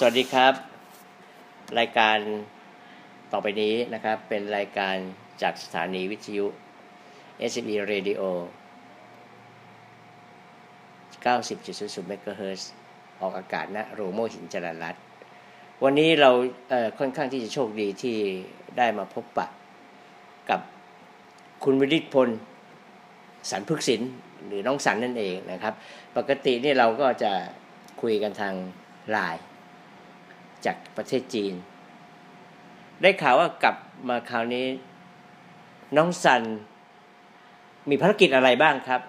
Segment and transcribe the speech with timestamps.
[0.00, 0.54] สวัสดีครับ
[1.78, 2.18] รายการ
[3.32, 4.96] ต่อไปนี้นะครับ เป็นรายการ
[5.42, 6.46] จากสถานีวิทยุ
[7.50, 8.22] SME Radio
[11.24, 12.62] 90.00 MHz
[13.20, 15.02] ออกอากาศณโรงโม่หินจรรัตน์
[15.84, 16.30] วันนี้เรา
[16.68, 18.16] เค่อนข้างที่จะโชคดีที่
[18.78, 19.46] ได้มาพบปะ
[20.50, 20.60] กับ
[21.64, 22.28] คุณวิริศพล
[23.50, 24.10] สันพึกศิลป์
[24.46, 25.74] หรือน้องสันนั่นเองนะครับ
[26.16, 27.32] ปกตินี่เราก็จะ
[28.02, 28.54] คุยกันทาง
[29.12, 29.44] ไลน์
[30.66, 31.54] จากประเทศจีน
[33.02, 33.76] ได้ข่าวว่ากลับ
[34.08, 34.66] มาคราวนี้
[35.96, 36.42] น้องสัน
[37.90, 39.00] มีภารกิจอะไรบ้างครับ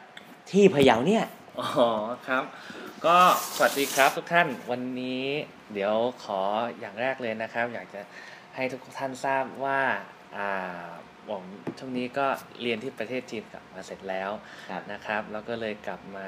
[0.51, 1.23] ที่พะเยาเนี่ย
[1.59, 1.89] อ๋อ
[2.27, 2.43] ครับ
[3.05, 3.17] ก็
[3.55, 5.25] สวัสดีครับทุกท่านวันนี้
[5.73, 6.39] เดี๋ยวขอ
[6.79, 8.01] อย่างแรกเลยนะครับ อยากจะ
[8.55, 9.79] ให้ทุกท่านทราบว่า
[10.37, 10.87] อ่า
[11.29, 11.43] ผม
[11.79, 12.25] ช่วงนี้ก็
[12.61, 14.29] เรียนที่ประเทศจีนกลับมาเสร็จแล้ว
[14.91, 16.27] นะครับ แล้วก็เลยกลับมา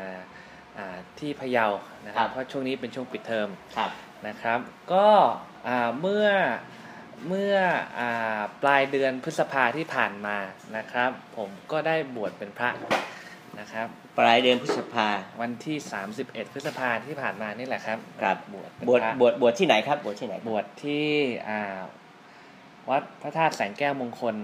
[1.19, 1.65] ที่พะเยา
[2.07, 3.49] นะครับ เพราะช่วงนี้เป็นช่วงปิดเทอม
[4.27, 4.59] นะครับ
[4.93, 5.07] ก็
[6.01, 6.27] เมื่อ
[7.27, 7.55] เมื่อ
[7.99, 8.01] อ
[8.61, 10.37] ปลายเดือนพฤษภาที่ผ่านมา
[10.77, 12.69] นะครับ ผมก็ได้บวชเป็นพระ
[13.59, 13.87] นะครับ
[14.19, 15.07] ปลายเดือนพฤษภา
[15.41, 15.77] วันที่
[16.15, 21.07] 31 พฤษภาที่ผ่านมานี่แหละครับครับบวชบวชบวชบวชที่ไหนครับบวชที่ไหนบวชที่
[22.89, 24.35] วัดพระธาตุแสงแก้วมงคล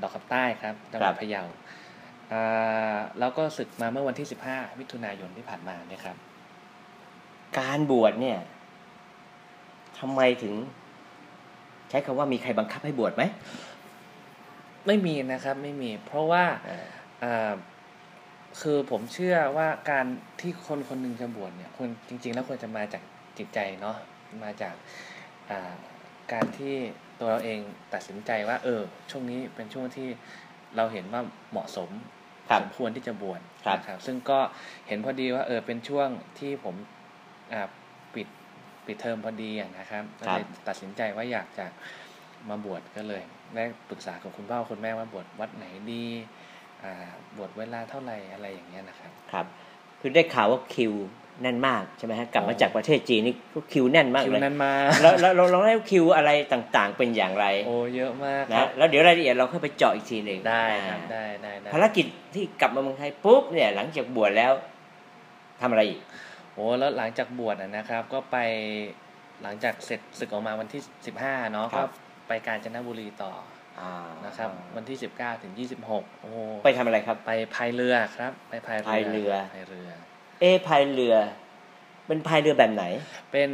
[0.00, 1.42] ดอกคำใต้ครับจังหวัดพะเยา
[3.18, 6.16] แล้วก็ศึกมาเมื่อวันที่ 15มิถุนายนที่ผ่านมาเนี่ยครับ
[7.58, 8.38] การบวชเนี่ย
[10.06, 10.54] ทำไมถึง
[11.90, 13.22] ใช้คำว่ามีใครบังคับให้บวชไหม
[14.86, 16.44] ไม่มีนะครับไม่มี เพราะว่า
[18.60, 20.06] คือผมเชื่อว่าการ
[20.40, 23.02] ที่คนคนหนึ่งจะบวชเนี่ยคนจริง ๆ แล้วควรจะมาจาก
[23.38, 23.96] จิตใจเนาะ
[24.44, 24.74] มาจาก
[26.32, 26.74] การที่
[27.18, 27.60] ตัวเราเอง
[27.94, 30.08] ตัดสินใจว่า เออ ช่วงนี้เป็นช่วงที่
[30.76, 31.90] เราเห็นว่าเหมาะสม
[32.60, 34.38] สมควรที่จะบวชครับซึ่งก็
[34.88, 36.74] เห็นพอดีว่าเออเป็นช่วงที่ผม
[38.86, 41.66] ปิดปิดเทอมพอดีนะครับก็เลยตัดสินใจว่าอยากจะ
[42.48, 43.22] มาบวชก็เลย
[43.54, 46.06] ได้ปรึกษากับคุณพ่อคุณแม่ว่าบวชวัดไหนดี
[47.36, 49.46] บวชเวลาเท่าไหร่อะไรอย่างเงี้ยนะครับครับ
[50.00, 50.94] คือได้ข่าวว่าคิว
[51.42, 53.34] แน่นมากใช่ไหมฮะกลับมาจากประเทศจีนนี่
[53.72, 54.72] คิวแน่นมากเลยคิวแน่นมา
[55.02, 64.52] แล้วเราเราได้คิวอะไรต่างๆ เป็นอย่างไร โอ้เยอะมากนะแล้วเดี๋ยวรายละเอียดเราค่อยไปเจาะอีกทีหนึ่งได้ครับได้ได้ภารกิจที่กลับมาเมืองไทยปุ๊บเนี่ยหลังจากบวชแล้ว
[65.60, 66.00] ทำอะไรอีก
[66.54, 68.36] โอ้แล้วหลังจากบวชนะครับ ก็ไป
[69.42, 71.82] หลังจากเสร็จศึกออกมาวันที่สิบห้าเนาะก็
[72.28, 73.32] ไปกาญจนบุรีต่อ
[74.26, 76.30] นะครับ วันที่สิบเก้าถึงยี่สิบหกโอ้
[76.64, 79.90] ไปทำอะไรครับ ไปพายเรือครับ ไปพายเรือพายเรือ
[80.40, 81.16] เอพายเรือ
[82.06, 82.84] เป็นพายเรือแบบไหน
[83.32, 83.50] เป็น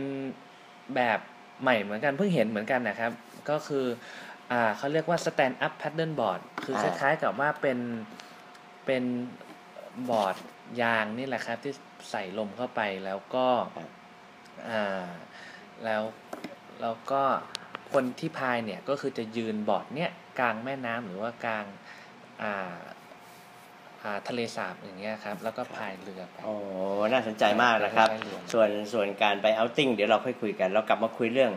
[0.94, 1.18] แบบ
[1.62, 3.12] ใหม่เหมือนกันเพิ่งเห็นเหมือนกันนะครับ
[3.50, 3.86] ก็คือ
[4.52, 7.78] อ่าเขาเรียกว่า stand up paddle board คือคล้ายๆกับว่าเป็น
[8.86, 9.04] เป็น
[10.10, 10.36] บอร์ด
[10.82, 11.74] ยางนี่แหละครับที่
[12.10, 13.46] ใส่ลมเข้าไปแล้วก็
[14.70, 15.06] อ่า
[15.84, 16.02] แล้ว
[16.80, 17.22] แล้วก็
[17.92, 21.64] คนที่พายเนี่ยก็คือจะยืนบอร์ดเนี่ยกลางแม่น้ำหรือว่ากลาง
[22.42, 22.76] อ่า
[24.02, 26.54] อ่าทะเลสาบอย่างเงี้ยครับ แล้วก็พายเรือไปโอ้
[27.12, 28.08] น่าสนใจมากนะครับ
[28.52, 31.52] ส่วนส่วนการไปเอาติ้งเดี๋ยวเราค่อยคุยกัน เรากลับมาคุยเรื่อง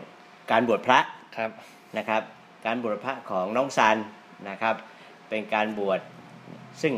[0.52, 0.98] การบวชพระ
[1.36, 1.50] ครับ
[1.98, 2.22] นะครับ
[2.66, 3.96] การบวชพระของน้องซัน
[4.48, 4.74] นะครับ
[5.28, 6.00] เป็นการบวช
[6.82, 6.94] ซึ่ง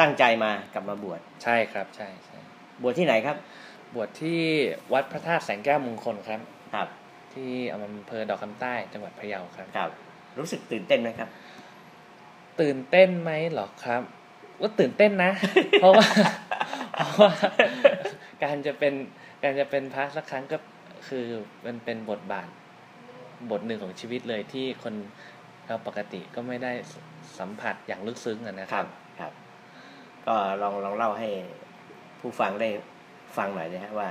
[0.00, 2.29] ตั้งใจมากลับมาบวชใช่ครับใช่ใช่
[2.82, 3.36] บวชที่ไหนครับ
[3.94, 4.40] บวชที่
[4.92, 6.40] วัดพระธาตุแสงแก้วมงคลครับ
[6.74, 6.88] ครับ
[7.34, 9.90] ที่อำเภอดอกคำใต้จังหวัดพะเยาครับ ครับ
[10.38, 11.28] รู้สึกตื่นเต้นไหมครับ
[12.60, 14.02] ตื่นเต้นไหมหรอครับ
[14.60, 15.32] ว่าตื่นเต้นนะ
[15.80, 16.06] เพราะว่า
[16.96, 17.32] เพราะว่า
[18.44, 18.94] การจะเป็น
[19.42, 20.58] การจะเป็นพระสักครั้งก็
[21.08, 21.26] คือ
[21.66, 22.48] มันเป็นบทบาท
[23.50, 24.94] บทหนึ่งของชีวิตเลยที่คน
[25.66, 26.72] เราปกติก็ไม่ได้
[27.38, 28.86] สัมผัสอย่างลึกซึ้งนะครับ
[29.20, 29.32] ครับ
[30.26, 31.28] ก็ลองลองเล่าให้
[32.20, 32.68] ผู้ฟังได้
[33.36, 34.08] ฟังหน่อยนะฮะว่า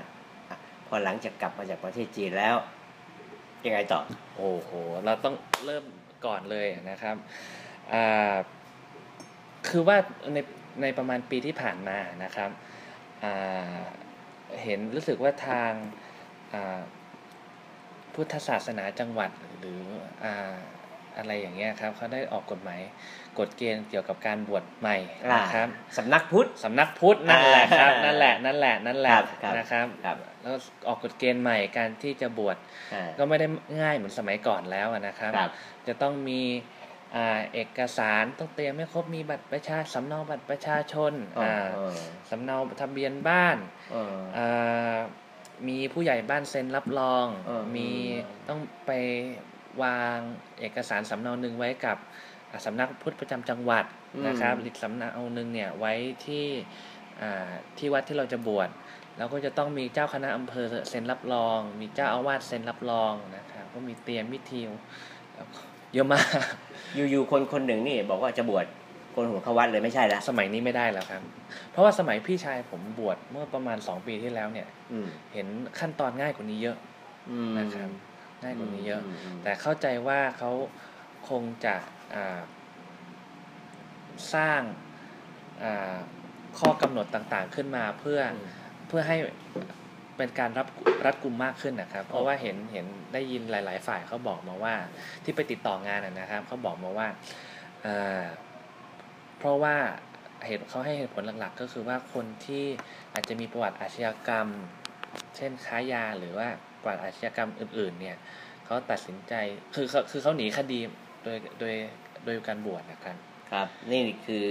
[0.87, 2.55] พอหลังจากกลับมาจากประเทศจีนแล้ว
[3.65, 4.01] ยังไงต่อ
[4.35, 4.71] โอ้โห
[5.05, 5.83] เราต้องเริ่ม
[6.25, 7.15] ก่อนเลยนะครับ
[9.67, 9.97] คือว่า
[10.33, 10.37] ใน
[10.81, 12.49] ในประมาณปีที่ผ่านมานะครับ
[14.63, 15.71] เห็นรู้สึกว่าทาง
[18.13, 19.83] พุทธศาสนาจังหวัดหรือ
[21.15, 22.81] อ่าอะไรอย่างเงี้ยครับเขาได้ออกกฎหมาย
[23.39, 24.97] กฎเกณฑ์เกี่ยวกับการบวชใหม่
[25.35, 25.67] นะครับ
[25.97, 29.13] สำนักพุทธสำนักพุทธนั่นแหละครับนั่นแหละนั่นแหละนั่นแหละ
[29.57, 29.87] นะครับ
[30.43, 30.55] แล้ว
[30.87, 32.57] ออกกฎเกณฑ์ใหม่การที่จะบวช
[33.17, 33.47] ก็ไม่ได้
[33.81, 35.31] ง่ายเหมือนสมัยก่อนแล้วนะครับ
[35.87, 36.41] จะต้องมี
[37.53, 41.13] เอกสารต้องเตรียมให้ครบมีบัตรประชาสำเนาบัตรประชาชน
[42.29, 43.57] สำเนาทะเบียนบ้าน
[45.67, 47.25] มีผู้ใหญ่บ้านเซ็นรับรอง
[47.75, 47.89] มี
[48.49, 48.91] ต้องไป
[49.83, 50.17] วาง
[50.59, 51.97] เอกสารสำเนาหนึ่งไว้กับ
[52.65, 53.85] สำนักพุทธประจำจังหวัด
[54.27, 55.93] นะครับอีกสำนักเอาหนึ่งเนี่ยไว้
[56.25, 56.45] ที่
[57.77, 58.69] ที่วัดที่เราจะบวช
[59.17, 64.61] แล้วก็จะต้องมีเจ้าคณะอำเภอเซ็นรับรอง มีเจ้าอาวาสเซ็นรับรองนะครับก็มีเตรียมพิธี
[65.35, 65.59] แล้วก็
[65.93, 66.25] เยอะมาก
[66.95, 68.65] อยู่ๆคนคนหนึ่งนี่บอกว่าจะบวช
[69.11, 71.21] โกนหัวเข้าวัดเลยไม่ใช่ละสมัยนี้ไม่ได้แล้วครับ
[71.71, 75.47] เพราะว่าสมัยพี่ชายผมบวชเมื่อประมาณสองปีที่แล้วเนี่ยอืมเห็น
[75.79, 76.77] ขั้นตอนง่ายกว่านี้เยอะ
[77.31, 77.89] อืมนะครับ
[78.43, 79.01] ง่ายกว่านี้เยอะ
[79.37, 80.51] มแต่เข้าใจว่าเขา
[81.29, 81.75] คงจะ
[82.13, 82.41] อ่า
[84.33, 84.61] สร้าง
[85.63, 85.97] อ่า
[86.59, 88.47] ข้อกำหนดต่างๆขึ้นมาเพื่ออืม
[88.87, 89.17] เพื่อให้
[90.17, 90.67] เป็นการรับ
[91.05, 94.75] รัดกุมมากขึ้นนะครับ เพราะว่าเห็นเห็นได้ยินหลาย ๆ ฝ่ายเขาบอกมาว่า
[95.23, 97.07] ที่ไปติดต่องานนะนะครับเขาบอกมาว่า
[97.85, 98.23] อ่า
[99.37, 99.75] เพราะว่า
[100.45, 102.65] เหตุเขาให้เหตุผลหลักๆ ก็คือว่าคนที่
[103.13, 104.47] อาจจะมีประวัติอาชญากรรม
[105.35, 106.47] เช่นค้ายาหรือว่า
[106.81, 108.17] ประวัติอาชญากรรมอื่น ๆ เนี่ย
[108.65, 109.33] เขาตัดสินใจ
[109.75, 110.79] คือเขาคือเขาหนีคดี
[111.23, 111.73] โดยโดย
[112.25, 113.15] โดยการบวชนะครับ
[113.51, 114.47] ครับ นี่คือ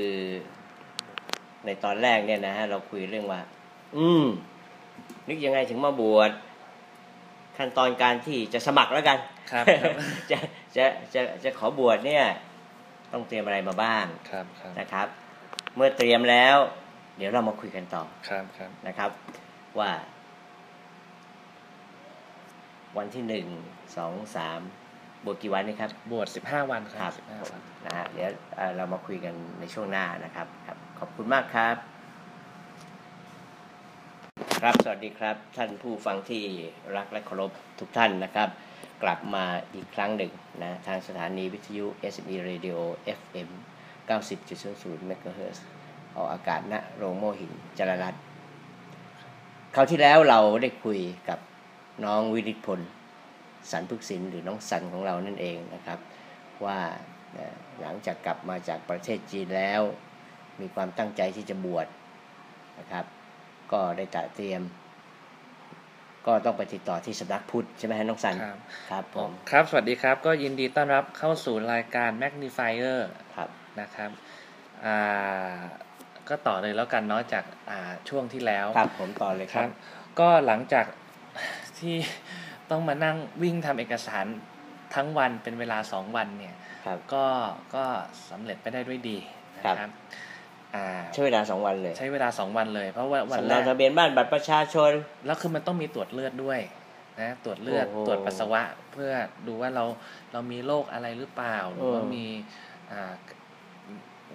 [1.64, 3.40] ในตอนแรกเนี่ยนะฮะเราคุยเรื่องว่า
[3.96, 4.26] อืม
[5.28, 6.30] นึกยังไงถึงมาบวช
[7.56, 9.18] ขั้นตอนการที่จะสมัครแล้วกัน
[9.52, 9.64] ครับ
[10.30, 10.38] จะ
[10.76, 10.84] จะ
[11.14, 12.24] จะจะขอบวชเนี่ย
[13.12, 15.06] ต้องเตรียมอะไรมาบ้างครับครับนะครับ
[15.76, 16.56] เมื่อเตรียมแล้ว
[17.16, 19.10] เดี๋ยวเรามาคุยกันต่อครับครับนะครับ
[19.78, 19.90] ว่า
[22.96, 23.46] วันที่หนึ่ง
[23.96, 24.60] สองสาม
[25.24, 31.76] บวชกี่วันนี่ครับ บวชสิบห้าวันคครัรับบสิบห้าวันนะฮะเดี๋ยวเอ่อเรามาคุยกันในช่วงหน้านะครับครับ ขอบคุณมากครับ
[34.62, 36.44] ครับสวัสดีครับ ท่านผู้ฟังที่
[36.96, 37.50] รักและเคารพ
[37.80, 38.48] ทุกท่านนะครับ
[39.02, 39.44] กลับมา
[39.74, 40.32] อีกครั้งหนึ่ง
[40.62, 42.76] นะทางสถานีวิทยุ SME Radio
[43.18, 43.48] FM
[44.08, 45.58] 90.00 MHz
[46.16, 48.22] ออกอากาศณโรงโม่หินจรรัตน์
[49.74, 51.38] คราวที่แล้วเราได้คุยกับ
[52.04, 52.80] น้องวิริตพล
[53.70, 55.98] สันพึกษินหรือน้องสันของเรานั่นเองนะครับ
[56.64, 56.78] ว่า
[57.34, 59.82] เอ่อหลังจากกลับมาจากประเทศจีนแล้ว
[60.60, 61.86] มีความตั้งใจที่จะบวช
[62.78, 63.04] นะครับ
[63.72, 64.62] ก็ได้ตระเตรียม
[66.26, 68.58] ก็ต้องไปติดต่อที่สำนักพุทธใช่ไหมฮะน้องสันครับ
[68.90, 72.98] ครับผมครับ สวัสดีครับ ก็ยินดีต้อนรับเข้าสู่รายการ Magnifier
[73.34, 73.48] ครับ
[73.80, 74.10] นะครับ
[74.84, 75.56] อ่า
[76.28, 79.72] ก็ต่อเลยแล้วกันเนาะจากอ่าช่วงที่แล้วครับผมต่อเลยคครัรับบ
[80.20, 80.86] ก็หลังจาก
[81.80, 81.96] ที่
[82.70, 84.26] ต้องมานั่งวิ่งทำเอกสาร
[84.94, 86.54] ทั้งวันเป็นเวลาสองวันเนี่ย
[86.86, 87.26] ครับก็
[87.74, 87.84] ก็
[88.30, 89.18] สำเร็จไปได้ด้วยดี
[89.56, 89.90] นะคครัรับบ
[90.74, 94.90] อ่าใช้เวลาสองวันเลย ใช้เวลาสองวันเลย เพราะว่าวันสำแรเนากทะเบียนบ้านบัตรประชาชน
[95.26, 96.60] แล้วคือมันต้องมีตรวจเลือดด้วย
[97.20, 99.12] นะตรวจเลือดโอ้โหตรวจปัสสาวะ เพื่อ
[99.46, 99.84] ดูว่าเรา
[100.32, 102.26] เรามีโรคอะไรหรือเปล่า หรือว่าเออมี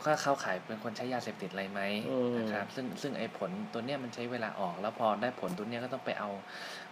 [0.06, 6.30] อ่าก็เข้าข่ายเป็นคนใช้ยาเสพติดอะไรไหมอืมนะครับซึ่งซึ่งไอ้ผลตัวเนี้ยมันใช้เวลาออก แล้วพอได้ผลตัวเนี้ยก็ต้องไปเอา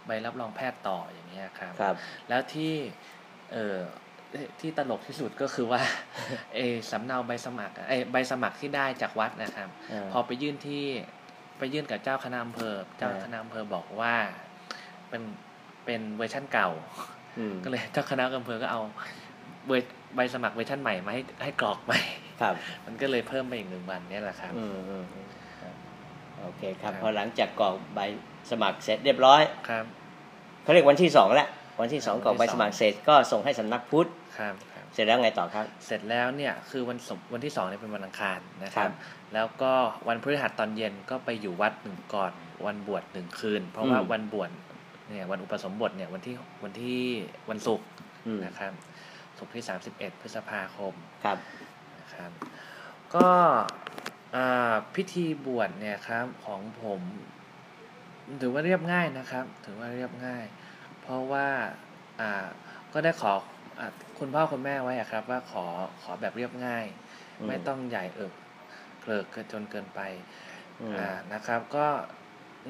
[0.06, 1.94] ใบรับรองแพทย์ต่ออย่างเงี้ยครับครับ
[2.28, 2.72] แล้วที่
[3.52, 3.78] เออ
[4.60, 5.80] ที่ตลกที่สุดก็คือว่า
[6.54, 10.84] เออสำเนาใบสมัครอะเอยใบสมัครที่ได้จากวัดนะครับอ่าพอไปยื่นที่
[11.58, 14.14] ไปยื่นกับเจ้าคณะอำเภอเจ้าคณะอำเภอบอกว่า
[15.08, 15.22] เป็น
[15.84, 16.70] เป็นเวอร์ชั่นเก่า
[17.38, 18.80] อืมก็เลยเจ้าคณะอำเภอก็เอา
[19.66, 22.00] เวอร์ใบสมัครเวอร์ชันใหม่มาให้ให้กรอกใหม่
[22.40, 22.54] ครับ
[22.86, 25.26] มันก็เลยเพิ่มไปอีกหนึ่งวันเนี่ยแหละครับ อืมอืมอืม
[25.60, 25.74] ครับ
[26.40, 28.00] โอเคครับ ครับ พอหลังจากกรอกใบ
[28.50, 29.84] สมัครเสร็จเรียบร้อยครับ
[30.62, 31.48] เขาเรียกวันที่สองแล้ว
[31.80, 34.08] วันที่สองวันที่กรอกใบสองสมัครเสร็จก็ส่งให้สำนักพุทธ
[34.38, 38.94] ครับครับ เสร็จแล้วไงต่อครับ เสร็จแล้วเนี่ยคือวันสมวันที่สองเนี่ยเป็นวันอังคารนะคครัรับ บ
[39.34, 39.72] แล้วก็
[40.08, 42.32] วันพฤหัสตอนเย็นก็ไปอยู่วัดหนึ่งก่อน
[42.66, 44.50] วันบวชหนึ่งคืน เพราะว่าอืม วันบวช
[45.08, 46.34] เนี่ยวันอุปสมบทเนี่ยวันที่
[46.64, 47.00] วันที่
[47.50, 47.86] วันศุกร์
[48.26, 48.72] อืมนะครับ
[49.38, 51.38] ศุกร์ที่ 31 พฤษภาคม ครับ
[52.12, 52.32] นะครับ
[53.14, 53.28] ก็
[54.36, 57.00] อ่าพิธีบวชเนี่ยครับของผม
[58.40, 60.44] ถือว่าเรียบง่ายนะครับ ถือว่าเรียบง่าย
[61.02, 61.46] เพราะว่า
[62.20, 62.46] อ่า
[62.92, 63.32] ก็ได้ขอ
[63.78, 63.88] อ่า
[64.18, 65.64] คุณพ่อคุณแม่ไว้อะครับ ว่าขอ
[66.02, 66.84] ขอแบบเรียบง่าย
[67.38, 68.32] อืมไม่ต้องใหญ่เอิบ
[69.00, 70.00] เกลิกเกินจนเกินไป
[70.80, 71.86] อืมอ่านะครับ ก็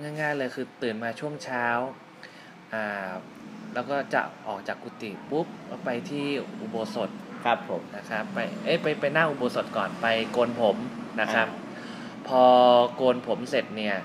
[0.00, 1.66] ง่ายๆเลยคือตื่นมาช่วงเช้า
[2.72, 3.11] อ่า
[3.75, 6.26] แล้วก็จะออกจากกุฏิปุ๊บก็ไปที่
[6.61, 7.11] อุโบสถ
[7.44, 10.76] ครับผมนะครับไปเอ้ยไปไปหน้าอุโบสถก่อนไปโกนผม
[11.20, 11.49] นะครับ
[12.28, 12.42] พอ
[12.96, 13.96] โกนผมเสร็จเนี่ย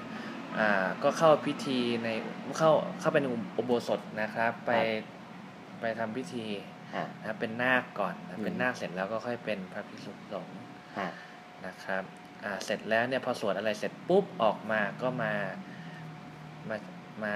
[0.60, 2.10] อ่าก็เข้าพิธีใน
[2.58, 3.26] เข้าเข้าไปใน
[3.58, 4.72] อุโบสถนะครับ ไป
[5.80, 6.46] ไปทำพิธี
[6.96, 10.58] ฮะนะครับเป็นนาคก่อนอืนะมเป็นนาคเสร็จแล้วก็ค่อยเป็นพระภิกษุสงฆ์
[10.98, 11.10] ฮะ
[11.66, 12.04] นะครับ
[12.44, 15.34] อ่าเสร็จแล้วเนี่ยพอสวดอะไรเสร็จปุ๊บออกมาก็มา
[16.70, 16.78] มา
[17.26, 17.36] มา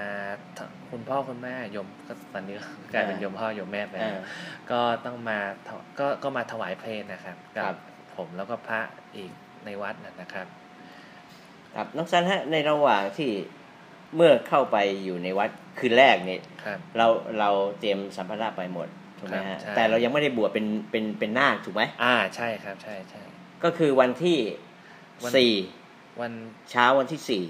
[0.90, 2.56] คุณพ่อคุณแม่โยมก็ตอนนี้
[2.92, 4.22] กลายเป็นโยมพ่อโยมแม่ไปอ่าแล้ว
[4.70, 7.74] ก็ต้องมาถวก็ก็มาถวายเพลงนะครับครักับ
[8.16, 8.80] ผมแล้วก็พระ
[9.16, 9.30] อีก
[9.64, 10.46] ในวัดนะนะครับ
[11.74, 13.30] ครับน้องสันฮะในระหว่างที่
[14.16, 17.06] เมื่อเข้าไปอยู่ในวัดคืนแรกเนี่ยครับเรา
[17.38, 23.22] เราเตรียมสัมภาระไปหมดถูกไหมครัฮะบใช่แต่เรายังไม่ได้บวชเป็นเป็นเป็นนาคถูกไหมอ่าใช่ครับใช่ใช่
[23.64, 24.38] ก็คือวันที่
[25.24, 25.52] วันสี่
[26.20, 26.32] วัน
[26.70, 27.44] เช้าวันที่สี่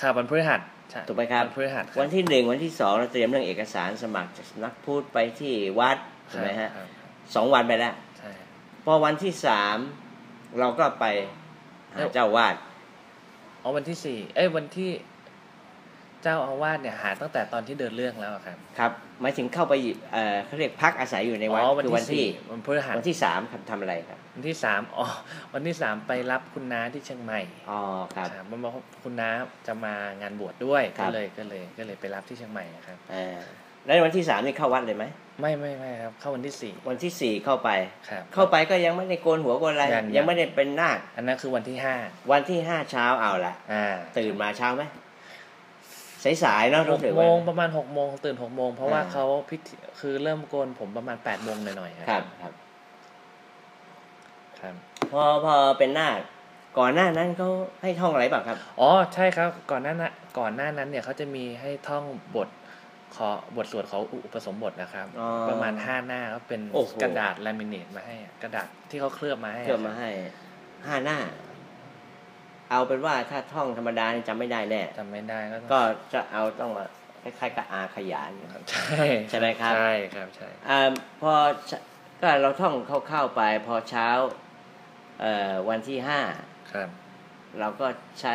[0.00, 0.71] ข่าววันพฤหัสใช่
[1.08, 5.96] ถูกไหมครับวันพฤหัสวันที่หนึ่งวันที่สองเราเตรียมเรื่องเอกสารสมัครจากสำนักพูดไปที่วัด
[6.30, 6.86] ถูกไหมฮะครับ
[7.34, 8.30] สองวันไปแล้วใช่
[8.84, 9.76] พอวันที่สาม
[10.58, 11.06] เราก็ไป
[11.94, 12.54] หาเจ้าวาด
[13.62, 14.90] อ๋อวันที่สี่เอ้ยวันที่
[16.22, 19.74] เจ้าอาวาสเนี่ยหาตั้งแต่ตอนที่เดินเรื่องแล้วอะครับ ครับหมายถึงเข้าไป
[20.12, 25.06] เอ่อเขาเรียกพักอาศัยอยู่ในวัดอ๋อวันคือที่วันที่สี่วันพฤหัสวันที่สามครับทำอะไรครับ วันที่สามอ๋อ
[25.54, 27.80] วันที่สามไปรับคุณน้าที่เชียงใหม่อ๋อ
[28.16, 29.30] ครับครับมันบอกว่าคุณน้า
[29.66, 33.38] จะมางานบวชด้วยครัก็บเลยก็เลยก็เลยไปรับที่เชียงใหม่ครับเอ่า
[33.86, 35.04] แล้ววันที่สามนี่เข้าวัดเลยไหม
[35.40, 37.70] ไม่ไม่ไม่ครับ เข้าวันที่สี่วันที่สี่เข้าไป
[38.08, 41.96] ครับเข้าไปก็ยังไม่ได้โกนหัวโกนอะไรยังยังไม่ได้เป็นนาคอันนั้นคือวันที่ห้า
[42.32, 43.84] วันที่ห้าเช้าเอาละอ่า
[44.18, 44.82] ตื่นมาเช้าไหม
[46.24, 52.52] สายๆเนาะหรู้กสึกโมว่า งประมาณหกโมงตื่นหกโมงเพราะว่าอ่า เขาพิธีคือเริ่มโกนผมประมาณแปดโมงหน่อยๆครับครับ
[54.60, 54.74] ครับ
[55.12, 56.18] พอพอเป็นนาค
[56.78, 57.48] ก่อนหน้านั้นเขา
[57.82, 62.04] ให้ท่องอะไรบ้างครับ อ๋อใช่ครับก่อนหน้านั้นก่อนหน้านั้นเนี่ยเขาจะมีให้ท่อง
[62.36, 62.48] บท
[63.16, 70.10] ขอบทสวดเขาอุปสมบทนะครับ อ๋อประมาณห้าหน้าก็เป็นโอ้โห กระดาษลามิเนตมาให้อะกระดาษที่เขาเคลือบมาให้เพื่อมาให้
[70.86, 71.18] ห้าหน้า
[72.72, 75.80] เอาเป็นว่าถ้าท่องธรรมดานี่จำไม่ได้แน่จำไม่ได้ก็ต้องก็
[76.12, 76.84] จะเอาต้องมา
[77.22, 78.30] คล้ายๆกับอาขยาน
[78.70, 80.80] ใช่ใช่ไหมครับใช่ครับใช่อ่า
[81.20, 81.32] พอ
[81.68, 81.80] เช้า
[82.20, 82.74] ก็เราท่อง
[83.08, 84.08] เข้าๆไปพอเช้า
[85.20, 86.20] เอ่อวันที่ห้า
[86.72, 86.88] ครับ
[87.58, 87.86] เราก็
[88.20, 88.34] ใช้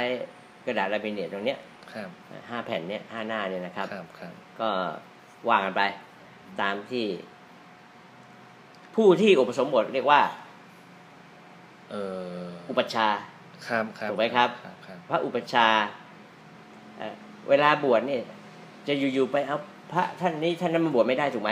[0.66, 1.60] กระดาษลามิเนตตรงเนี้ย
[1.94, 2.10] ครับ
[2.50, 4.70] ห้าแผ่นเนี้ยห้าหน้าเนี่ยนะครับครับครับก็
[5.50, 5.84] วางกันไป
[6.62, 7.08] ตามที่
[8.96, 10.22] ผู้ที่อุปสมบทเรียกว่า
[11.90, 11.96] เอ
[12.40, 13.22] ออุปัชฌาย์
[13.68, 15.88] ครับครับถูกไหมครับครับครับพระอุปัชฌาย์
[16.98, 17.16] เอ่อ
[17.50, 18.24] เวลาบวชเนี่ย
[18.88, 19.58] จะอยู่ๆไปเอา
[19.92, 21.52] พระท่านนี้ท่านนั้นมาบวชไม่ได้ถูกไหม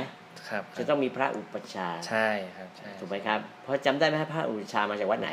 [0.49, 5.29] ครับ จะต้องมีพระอุปัชฌาย์ใช่ครับใช่ถูกไหมครับเพราะจำได้ไหมครับพระอุปัชฌาย์มาจากวัดไหน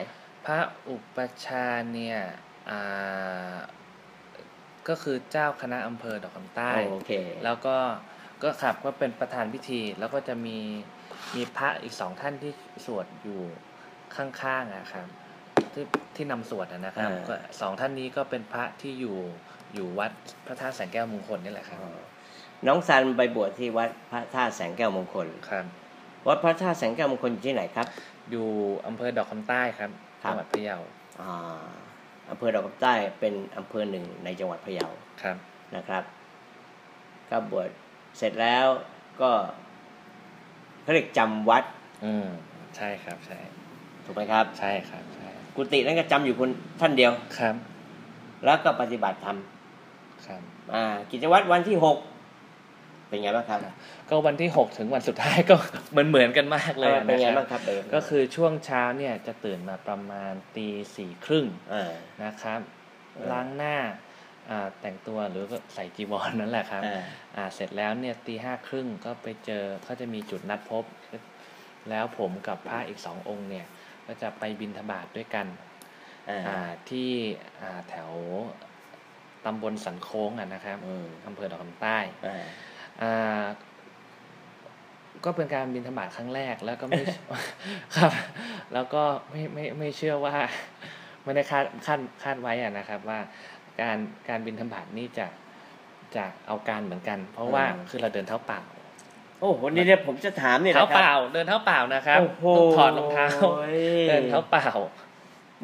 [0.47, 2.19] พระอุปชฌาย์เนี่ย
[2.71, 3.55] อ่า
[4.89, 7.13] ก็คือเจ้าคณะอำเภอดอกคำใต้โอเค
[7.45, 7.77] แล้วก็
[8.43, 10.59] ก็ครับก็เป็นประธานพิธีแล้วก็จะมี
[11.37, 12.53] มีพระอีกสองท่านที่
[12.87, 13.41] สวดอยู่
[14.17, 15.07] ข้างๆอะครับ
[15.75, 15.85] ที่
[16.17, 19.17] ที่นำสวดอะนะครับอ่า ก็สองท่านนี้ก็เป็นพระที่อยู่
[19.75, 20.11] อยู่วัด
[20.47, 21.81] พระธาตุแสงแก้วมงคลนี่แหละครับ
[22.67, 25.65] น้องซันไปบวชที่วัดพระธาตุแสงแก้วมงคล ครับ
[26.29, 27.87] วัดพระธาตุแสงแก้วมงคลอยู่ที่ไหนครับ
[28.31, 28.47] อยู่
[28.87, 29.91] อำเภอดอกคำใต้ครับ
[30.23, 30.79] ครับจังหวัดพะเยา
[31.21, 31.67] อ่า
[32.31, 34.89] อำเภอดอกคำใต้เป็นอำเภอหนึ่งในจังหวัดพะเยา
[35.23, 35.37] ครับ
[35.77, 36.03] นะครับ
[37.31, 37.69] ก็บวช
[38.19, 38.67] เสร็จแล้ว
[39.21, 39.31] ก็
[40.83, 41.65] เขาเรียกจำวัด
[42.05, 42.29] อืม
[42.77, 43.39] ใช่ครับใช่
[44.05, 47.55] ถูกไหมครับ ใช่ครับใช่ กุฏินั้นก็จำอยู่คนท่านเดียวครับ
[48.45, 49.39] แล้วก็ปฏิบัติธรรม
[50.27, 50.43] ครับ
[50.75, 51.99] อ่า กิจวัตรวันที่หก
[53.09, 53.61] เป็นไงบ้างครับ
[54.09, 55.55] ก็วันที่หกถึงวันสุดท้ายก็
[55.91, 61.93] เหมือนเหมือนกันมากเลยเออเป็นไงนะครับบ้างครับเดิมก็คือช่วงเช้าเนี่ยจะตื่นมาประมาณตีสี่ครึ่งอ่า
[62.25, 62.61] นะครับ
[63.15, 63.77] เออล้างหน้า
[64.51, 67.03] อ่าแต่งตัวหรือก็ใส่จีวรนั่นแหละครับอ่า
[67.37, 70.85] อ่าเสร็จแล้วเนี่ยตีห้าครึ่งก็ไปเจอเขาจะมีจุดนัดพบ
[71.91, 73.67] แล้วผมกับพระอีกสององค์เนี่ย
[74.13, 75.47] ก็จะไปบินทบาทด้วยกัน
[76.31, 77.11] อ่าอ่าที่
[77.61, 78.11] อ่าแถว
[79.45, 82.43] ตำบลสันโค้งอะนะครับอืมอำเภอดอกคำใต้อ่า
[83.03, 83.43] อ่า
[85.25, 87.03] ก็เป็นการบินธบาตครั้งแรกแล้วก็ไม่
[87.97, 88.13] ครับ
[88.75, 90.35] แล้วก็ไม่ไม่ไม่เชื่อว่า
[91.23, 93.19] ไม่ได้คาดคาดคาดไว้อะนะครับ ว่า
[93.81, 95.27] การการบินธบาตนี่จะ
[96.17, 98.61] จะเอาการเหมือนกัน เพราะว่าคือเราเดินเท้าเปล่า
[99.43, 103.27] โอ้วันนี้เนี่ยผมจะถามเนี่ยนะเท้าครัเปล่า เดินเท้าเปล่านะครับโอ้โหต้องถอดรองเท้า
[104.09, 104.69] เดินเท้าเปล่า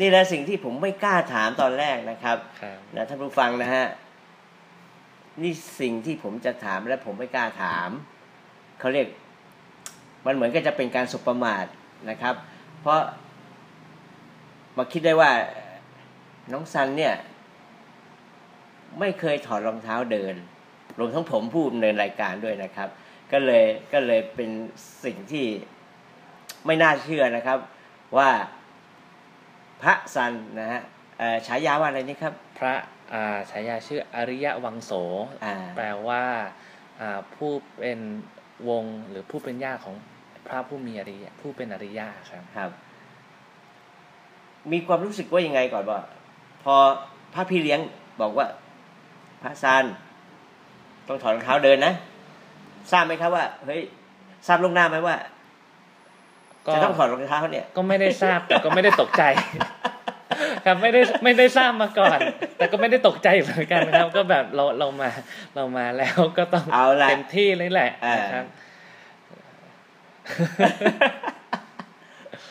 [0.01, 3.87] นี่แหละสิ่งที่ผมไม่กล้าถามตอนแรกนะครับครับนะท่านผู้ฟังนะฮะ
[5.43, 7.91] นี่สิ่งที่ผมจะถามและผมไม่กล้าถาม
[8.79, 9.07] เขาเรียก
[10.27, 11.67] มันเหมือนก็จะเป็นการสุประมาท
[12.11, 12.35] นะครับ
[12.81, 13.01] เพราะ
[14.77, 15.31] มาคิดได้ว่า
[16.53, 17.15] น้องซันเนี่ย
[19.01, 20.35] ไม่เคยถอดรองเท้าเดิน
[20.99, 22.89] รวมทั้งผมผู้ดำเนินรายการด้วยนะครับ
[23.33, 24.51] ก็เลยก็เลยเป็น
[25.05, 25.47] สิ่งที่
[26.67, 27.59] ไม่น่าเชื่อนะครับ
[28.17, 28.31] ว่า
[29.83, 30.83] พระซันนะฮะ
[31.19, 32.75] เอ่อฉายาว่าอะไรนี่ครับ พระ
[33.13, 34.93] อ่าฉายาชื่ออริยวังโส
[35.45, 36.25] อ่าแปลว่า
[37.01, 38.01] อ่าผู้เป็น
[38.69, 39.97] วงหรือผู้เป็นญาติของ
[40.47, 42.71] พระผู้มีอริยะผู้เป็นอริยะครับครับ
[44.73, 46.01] มีความรู้สึกว่ายังไงก่อนว่า
[46.63, 46.75] พอ
[47.35, 47.81] พระพี่เลี้ยง
[48.21, 48.47] บอกว่า
[49.43, 49.85] พระซัน
[51.09, 51.95] ต้องถอดรองเท้าเดินนะ
[52.93, 53.83] ทราบไหมครับว่าเฮ้ย
[54.47, 55.17] ทราบล่วงหน้าไหมว่า
[56.67, 59.23] ก็จะต้องถอดรองเท้าเนี่ย ก็ไม่ได้ทราบแต่ก็ไม่ได้ตกใจ
[60.65, 62.19] ครับไม่ได้ไม่ได้ทราบมาก่อน
[62.57, 65.11] แต่ก็ไม่ได้ตกใจเหมือนกันครับ ก็แบบเราเรามา
[65.57, 68.47] เรามาแล้วก็ต้องเอาละเต็มที่เลยแหละอ่านนะครับ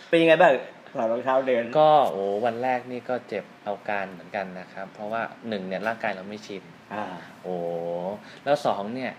[0.10, 0.53] เป็นยังไงบ้าง
[0.94, 6.63] ถอดรองเท้าเดิน ก็โอ้วันแรกนี่ก็เจ็บเอาการเหมือนกันนะครับ เพราะว่าหนึ่งเนี่ยร่างกายเราไม่ชิน
[6.94, 7.06] อ่า
[7.44, 7.56] โอ้
[8.44, 9.12] แล้วสองเนี่ย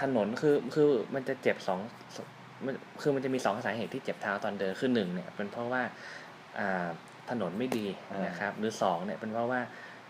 [0.00, 1.80] ถนนคือคือมันจะเจ็บสอง
[2.64, 5.82] มันคือมันจะมีสองสาเหตุที่เจ็บเท้าตอนเดินคือหนึ่งเนี่ยเป็นเพราะว่า
[6.58, 6.88] อ่า
[7.30, 7.86] ถนนไม่ดี
[8.26, 9.60] นะครับ หรือสองเนี่ยเป็นเพราะว่า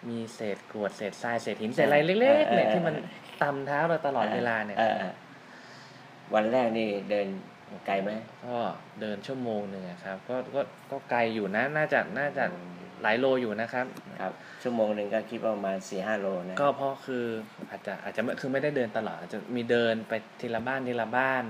[0.09, 2.95] มีเศษกรวดเศษทรายเศษหินเศษอะไรเล็กๆเนี่ยที่มัน
[3.43, 5.13] ตำเท้าเราตลอดเวลาเนี่ยออออ
[6.35, 7.27] วันแรกนี่เดิน
[7.87, 8.11] ไกลไหม
[8.47, 8.57] ก็
[9.01, 12.45] เดินชั่วโมงหนึ่งอะครับ ก็ก็ก็ไกลอยู่นะน่าจะน่าจะ
[13.03, 13.87] หลายโลอยู่นะครับ
[14.21, 17.25] ครับ ชั่วโมงหนึ่งก็คิดว่าประมาณสี่ห้าโลนะก็เพราะคือ
[17.71, 21.45] อาจจะอาจจะไม่คือไม่ได้เดินตลอดอาจจะมีเดินไปทีละบ้านทีละบ้าน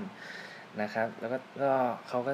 [0.81, 1.71] นะครับ แล้วก็ก็
[2.07, 2.31] เขาก็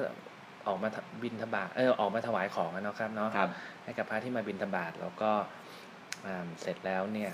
[0.66, 0.88] ออกมา
[1.22, 3.48] บินทบาทเออออกมาถวายของกันเนาะครับเนาะครับ
[3.84, 5.30] ให้กับพระที่มาบินทบาทแล้วก็
[6.26, 7.32] อ่าเสร็จแล้วเนี่ย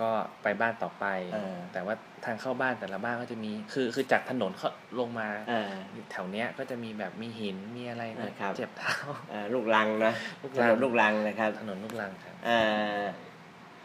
[0.00, 0.10] ก็
[0.42, 5.72] ไปบ้านต่อไปเออแต่ว่าทางเข้าบ้านแต่ละบ้านก็จะมี คือคือจากถนนเขาลงมาอ่า
[6.12, 8.94] แถวเนี้ยก็จะมีแบบมีหินมีอะไรเนี่ยนะครับเจ็บเท้า
[9.32, 13.02] อ่าลูกลังนะลูกถรันงนลูกลังนะครับ ถนนลูกรังครับอ่า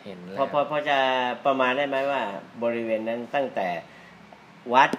[0.03, 0.99] เห็นพแล้อวพอพอจะ
[1.45, 2.21] ประมาณได้ไหมว่า
[2.63, 3.67] บริเวณนั้นตั้งแต่
[4.73, 4.89] วัด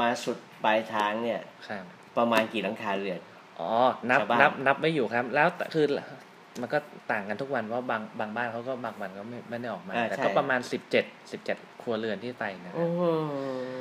[0.00, 1.84] มาสุดปลายทางเนี่ยครับ
[2.16, 3.20] ประมาณกี่หลังคาเรือน
[3.60, 3.70] อ๋อ
[4.10, 5.86] นับชาวบ้านนับนับไม่อยู่ครับ แล้วแต่คือ
[6.60, 6.78] มันก็
[7.12, 12.90] ต่างกันทุกวันว่าบางบางบ้านเขาก็บางวันก็ไม่ไม่ได้ออกมาอ่าแต่ใช่ก็ประมาณสิบเจ็ดสิบเจ็ดครัวเรือนที่ไปนะครัอืบ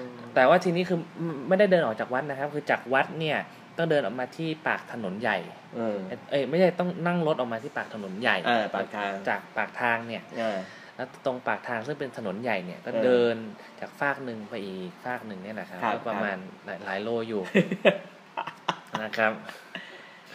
[0.02, 0.04] ม
[0.36, 3.38] แต่ว่าทีนี้คือไม่ไม่ได้เดินออกจากวัดนะครับ คือจากวัดเนี่ย
[3.78, 5.38] ต้องเดินออกมาที่ปากถนนใหญ่
[5.78, 5.98] อืม
[6.32, 10.60] เอ้ยไม่ใช่ต้องนั่งรถออกมาที่ปากถนนใหญ่อ่าปากทางจากปากทางเนี่ยอ่า
[10.96, 13.36] แล้วตรงปากทางซึ่งเป็นถนนใหญ่เนี่ย ก็เออเดิน
[13.80, 17.42] จากฟากหนึ่งไปอีกฟากหนึ่งเนี่ยแหละครับครับก็ประมาณหลายหลายโลอยู่
[19.02, 19.32] นะครับ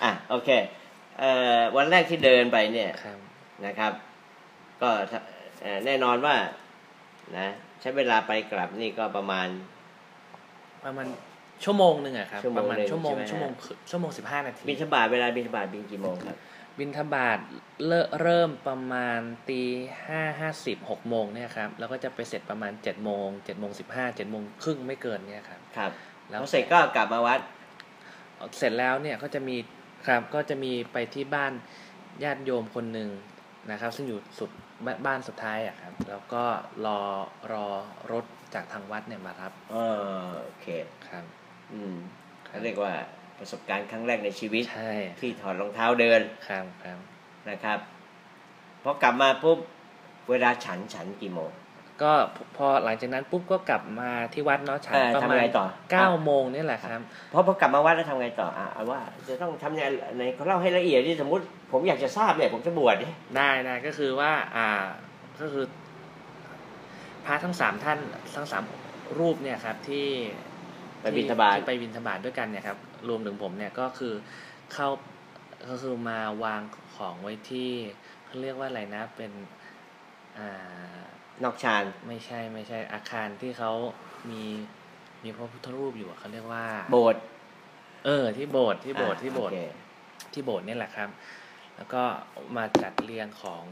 [0.03, 0.84] อะโอเคเอ่อ
[1.77, 3.19] วันแรกที่เดินไปเนี่ยครับ
[3.67, 3.93] นะครับ
[4.83, 5.21] ก็ถ้า
[5.63, 6.35] เอ่อแน่นอนว่า
[7.39, 7.49] นะ
[7.81, 9.49] ใช้เวลาไปกลับนี่ก็ประมาณ
[10.85, 11.07] ประมาณ
[11.65, 16.37] ชั่วโมงหนึ่งอะครับชั่วโมปงระมาณหนึ่งชั่วโมงใช่ไหมชั่วโมงครึ่งชั่วโมงสิบห้านาทีบินทบาทเวลาบินทบาทบินกี่โมงครับ
[16.79, 17.39] บินทบาท
[17.87, 19.63] เริ่มเริ่มประมาณตี
[20.07, 25.91] ห้าห้าสิบหกโมงเนี่ยครับแล้วก็จะไปเสร็จประมาณเจ็ดโมงเจ็ดโมงสิบห้าเจ็ดโมงครึ่งไม่เกินเนี่ยครับครับ
[26.31, 27.41] แล้แล้ววเสร็จก็กลับมาวัด
[28.59, 29.57] เสร็จแล้วเนี่ยก็จะมี
[30.07, 31.53] ครับก็จะมีไปที่บ้าน
[32.25, 33.11] ญาติโยมคนหนึ่ง
[33.71, 34.51] นะครับ ซึ่งอยู่สุด
[34.87, 36.45] บบ้านสุดท้ายอะครับ แล้วก็
[36.87, 37.01] รอ
[37.53, 37.67] รอ
[38.13, 39.77] รถจากทางวัดเนี่ยมารับเอ
[40.21, 40.67] อโอเค
[41.09, 41.25] ครับ
[41.73, 41.95] อืม
[42.47, 42.93] เขาเรียกว่า
[43.39, 46.99] ประสบการณ์ครั้งแรกในชีวิต ใช่ที่ถอดรองเท้าเดินครับครับ
[47.51, 47.79] นะครับ
[48.83, 49.59] พอกลับมาปุ๊บ
[50.31, 51.51] เวลาฉันฉันกี่โมง
[52.03, 57.01] ก็พพอหลังจากนั้นปุ๊บก็กลับมาที่วัดเนาะฉันเออประทำมาณไงต่อเก้าอะโมงนี่แหละครับ
[57.33, 59.87] พอพอกลับมาวัดแล้วทำไงต่ออะเอาว่าจะต้องทำยังไง
[60.19, 64.69] ในเขาเล่าให้ละเอียดที่สมมติผมอยากจะทราบเนี่ยผมจะบวชเนี่ยได้ได้ก็คือว่าอ่า
[65.41, 65.65] ก็คือ
[67.25, 67.99] พระทั้งสามท่าน
[68.35, 68.65] ทั้งสาม
[69.19, 70.09] รูปเนี่ยครับที่
[71.01, 72.79] ไปบิณฑบาตที่ไปบินทบาทด้วยกันเนี่ยครับ
[73.09, 74.15] รวมถึงผมเนี่ยก็คือ
[74.73, 74.89] เข้า
[75.69, 76.61] ก็คือมาวาง
[76.97, 77.71] ของไว้ที่
[78.25, 79.33] เขาเรียกว่าอะไรนะเป็น
[80.39, 81.01] อ่า
[81.43, 83.73] นอกชานไม่ใช่ไม่ใช่อาคารที่เขา
[84.31, 84.43] มี
[85.23, 87.23] มีพระพุทธรูปอยู่อะเขาเรียกว่า โบสถ์
[88.05, 89.59] เออ ที่โบสถ์ที่โบสถ์อะที่โบสถ์อเค
[90.33, 91.09] ที่โบสถ์เนี่ยแหละครับ
[91.77, 92.03] แล้วก็
[92.57, 93.65] มาจัดเรียงของ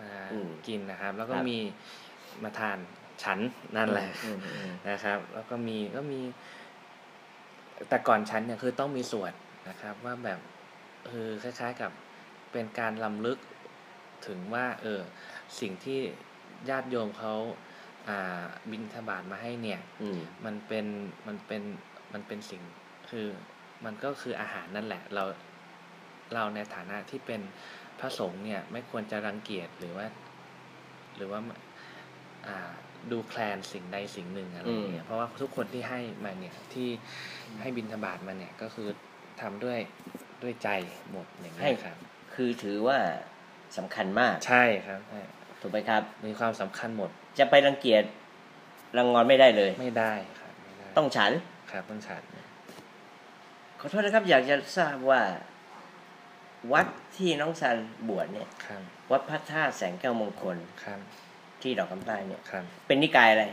[0.00, 1.58] มาอืมกินนะครับ แล้วก็ครับมี
[2.42, 2.78] มาทาน
[3.22, 3.38] ฉัน
[3.76, 6.20] นั่นแหละอืมอืมนะครับ แล้วก็มีก็มี
[7.88, 9.32] แต่ก่อนฉันเนี่ยคือต้องมีสวด
[9.68, 10.38] นะครับ ว่าแบบ
[11.10, 11.92] คือคล้าย ๆกับ
[12.52, 13.38] เป็นการลำลึก
[14.26, 15.00] ถึงว่า เออ
[15.60, 16.00] สิ่งที่
[16.68, 17.34] ญาติโยมเขา
[18.08, 20.86] อ่าบินทบาทมาให้เนี่ยอืมมันเป็น
[21.26, 21.62] มันเป็น
[22.12, 22.62] มันเป็นสิ่ง
[23.10, 23.26] คือ
[23.84, 25.24] มันก็คืออาหารนั่นแหละ เรา
[26.34, 27.40] เราในฐานะที่เป็น
[28.00, 30.06] พระสงฆ์เนี่ย ไม่ควรจะรังเกียจหรือว่า
[31.16, 31.40] หรือว่า
[32.46, 32.72] อ่า
[33.10, 36.88] ดูแคลนสิ่งใดสิ่งหนึ่งอะไรอย่างเงี้ยเพราะว่าทุกคนที่ให้มาเนี่ยที่
[37.60, 38.88] ให้บินทบาทมาเนี่ยก็คือ
[39.40, 39.78] ทำด้วย
[40.42, 40.68] ด้วยใจ
[41.10, 41.96] หมดอย่างนี้ยครับ
[42.34, 42.98] คือถือว่า
[43.76, 45.22] สำคัญมากใช่ครับใช่
[45.60, 48.04] ถูกไหมครับ มีความสำคัญหมด จะไปรังเกียจ
[48.96, 51.32] รังงอนไม่ได้เลย ไม่ได้ครับไม่ได้ต้องฉัน
[51.70, 52.22] ครับต้องฉัน
[53.80, 55.22] ขอโทษนะครับ อยากจะทราบว่า
[56.72, 57.76] วัดที่น้องซัน
[58.08, 61.00] บวชเนี่ย ครับวัดพระธาตุแสงแก้วมงคลครับ
[61.62, 63.44] ที่ดอกคำใต้เนี่ย ครับ เป็นนิกายอะไร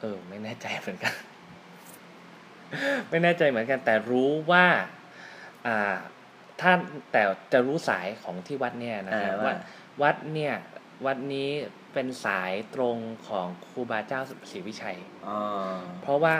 [0.00, 1.14] เออ ไม่แน่ใจเหมือนกัน
[3.10, 4.66] ไม่แน่ใจเหมือนกัน แต่รู้ว่า
[5.66, 5.96] อ่า
[6.60, 6.78] ท่าน
[7.12, 9.54] แต่จะรู้สายของที่วัดเนี่ยนะครับอ่าว่า ว่า
[10.02, 10.54] วัดเนี่ย
[11.06, 11.50] วัดนี้
[11.92, 12.96] เป็นสายตรง
[13.28, 15.38] ของครูบาเจ้าศรีวิชัยอ๋อ
[16.02, 16.36] เพราะว่า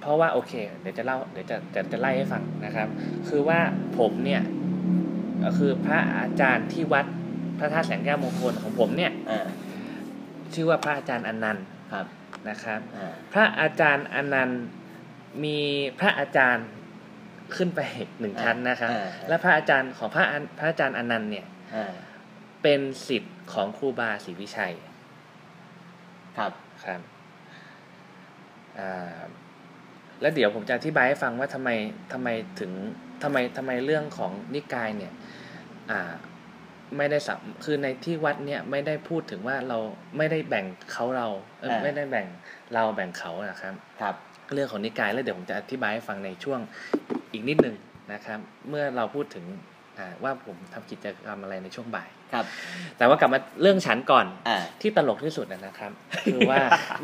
[0.00, 2.88] เพราะว่าโอเค เดี๋ยวจะเล่าเดี๋ยวจะจะจะไล่ให้ฟังนะครับ
[3.28, 3.60] คือว่า
[3.98, 4.42] ผมเนี่ย
[5.44, 7.06] ก็คือพระอาจารย์ที่วัด
[7.58, 9.46] พระธาตุแสงแก้วมงคลของผมเนี่ยอ่า
[10.54, 12.06] ชื่อว่าพระอาจารย์อนันต์ครับ
[12.48, 14.62] นะครับอ่าพระอาจารย์อนันต์
[15.44, 15.58] มี
[16.00, 16.66] พระอาจารย์
[17.56, 17.80] ขึ้นไป
[18.20, 21.92] หนึ่งชั้นนะครับอ่าและพระอาจารย์ของพระอันพระอาจารย์อนันต์เนี่ยอ่า
[22.62, 24.86] เป็นสิทธิ์ของครูบาศรีวิชัยอ
[26.38, 26.52] ครับ
[26.84, 27.00] ครับ
[28.78, 29.18] อ่า
[30.20, 31.68] แล้วเดี๋ยวผมจะอธิบายให้ฟังว่าทำไม
[32.12, 32.28] ทำไม
[32.60, 32.72] ถึง
[33.22, 35.12] ทำไมทำไมเรื่องของนิกายเนี่ย
[35.90, 36.00] อ่า
[36.96, 39.78] ไม่ได้สับคือในที่วัดเนี่ยไม่ได้พูดถึงว่าเรา
[40.16, 41.28] ไม่ได้แบ่งเขาเรา
[41.60, 42.26] เอออ่าไม่ได้แบ่ง
[42.74, 44.14] เราแบ่งเขานะครับ ครับ
[44.52, 46.60] เรื่องของนิกายแล้วเดี๋ยวผมจะอธิบายให้ฟังในช่วง
[47.32, 47.76] อีกนิดหนึ่ง
[48.12, 49.69] นะครับ เมื่อเราพูดถึงอ่า
[50.22, 52.44] ว่าผมทำกิจกรรมอะไรในช่วงบ่ายครับ
[52.98, 55.92] แต่ว่ากลับมาเรื่องฉันก่อนอ่าที่ตลกที่สุดนะนะครับ
[56.32, 56.56] คือว่า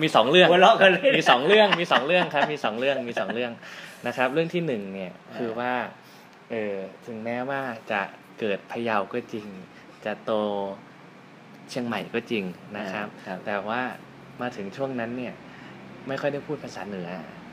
[0.03, 3.53] มีสองเรื่องหัวเราะกันเลยมีสองเรื่องมีสองเรื่องครับ มีสองเรื่องมีสองเรื่อง
[4.07, 5.73] นะครับ เรื่องที่หนึ่งเนี่ยอ่าคือว่า
[6.51, 8.01] เออถึงแม้ว่าจะ
[8.41, 9.47] เกิดพะเยาก็จริง
[10.05, 10.33] จะโต
[11.71, 12.45] เชียงใหม่ก็จริง
[12.79, 13.81] นะครับครับแต่ว่า
[14.41, 15.35] มาถึงช่วงนั้นเนี่ย
[16.09, 17.09] ไม่ค่อยได้พูดภาษาเหนือ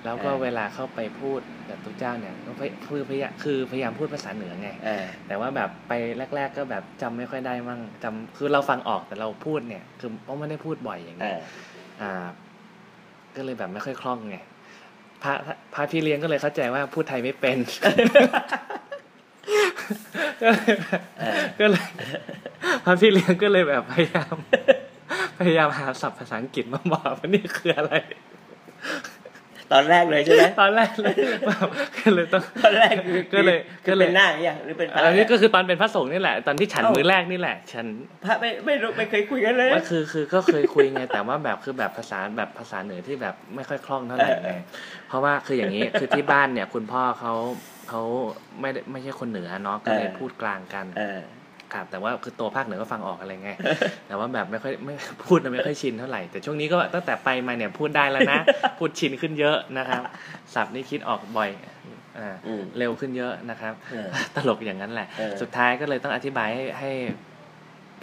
[0.06, 1.40] แล้วก็อ่าเวลาเข้าไปพูด
[1.70, 5.94] กับตุกเจ้าเนี่ยก็พยคือพยายามคือพยายามพูดภาษาเหนือไงเออแต่ว่าแบบไป
[6.36, 12.26] แรก ๆ ก็แบบจำไม่ค่อยได้มั่งจำคือเราฟังออกแต่เราพูดเนี่ยคือเพราะไม่ได้พูดบ่อยอย่างเอเงี้ยออ่า
[13.36, 14.38] ก็เลยแบบไม่ค่อยคล่องไง
[15.24, 15.34] พระ
[15.74, 17.58] พระพี่เลี้ยงก็เลยเข้าใจว่าพูดไทยไม่เป็น
[20.42, 21.88] ก็เลยแบบเออก็เลย
[22.86, 24.36] พระพี่เลี้ยงก็เลยแบบพยายาม
[25.40, 27.94] พยายามหาศัพท์ภาษาอังกฤษมาบอกว่านี่คืออะไร
[29.72, 37.86] ตอนแรกเลยใช่ไหมตอนแรกเลยแบบก็เลยต้องตอนแรกคือก็เลยคืก็อเลยเป็นหน้าอย่างเงี้ยหรือเป็นพระอันนี้ก็คือตอนเป็นพระสงฆ์นี่แหละ ตอนที่ฉันเอ้ามืมือแรกนี่แหละ ฉัน
[38.26, 44.52] พระไม่ไม่รู้ไม่เคยคุยกันเลยว่าคือคือก็เคยคุยไงแต่ว่าแบบคือแบบภาษาแบบภาษาเหนือที่แบบไม่ค่อยคล่องเท่าไหร่ไง
[45.08, 47.34] เพราะว่าคืออย่างนี้คือที่บ้านเนี่ย คุณพ่อเขา
[47.90, 48.02] เขา
[48.62, 51.22] ไม่ได้ไม่ใช่คนเหนือเนาะก็เลยเออพูดกลางกันเออ
[51.74, 53.52] ครับแต่ว่าคือตัวภาคเหนือก็ฟังออกอะไรไง
[54.08, 58.40] แต่ว่าแบบไม่ค่อยไม่พูดไม่ค่อยชินเท่าไหร่แต่ช่วงนี้ก็ตั้งแต่ไปมาเนี่ยพูดได้แล้วนะ
[58.80, 60.02] พูดชินขึ้นเยอะนะครับ
[60.54, 61.50] ศัพท์นี่คิดออกบ่อย
[62.20, 66.92] อ่าอืมเร็วขึ้นเยอะนะครับเออตลกอย่างนั้นแหละเออสุดท้ายก็เลยต้องอธิบายให้ให้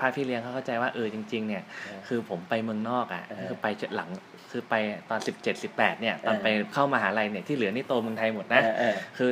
[0.01, 4.11] พาพี่เลี้ยงเขาเข้าใจว่าเออจริง ๆ เนี่ยเออคือผมไปเมืองนอกอะเออคือไปหลัง
[4.51, 4.75] คือไป
[5.11, 9.31] ตอนสิบเจ็ดสิบแปดเนี่ย ตอนเออไปเข้ามหาลัยเนี่ยที่เหลือนี่โตเมืองไทยหมดนะเออเออคือ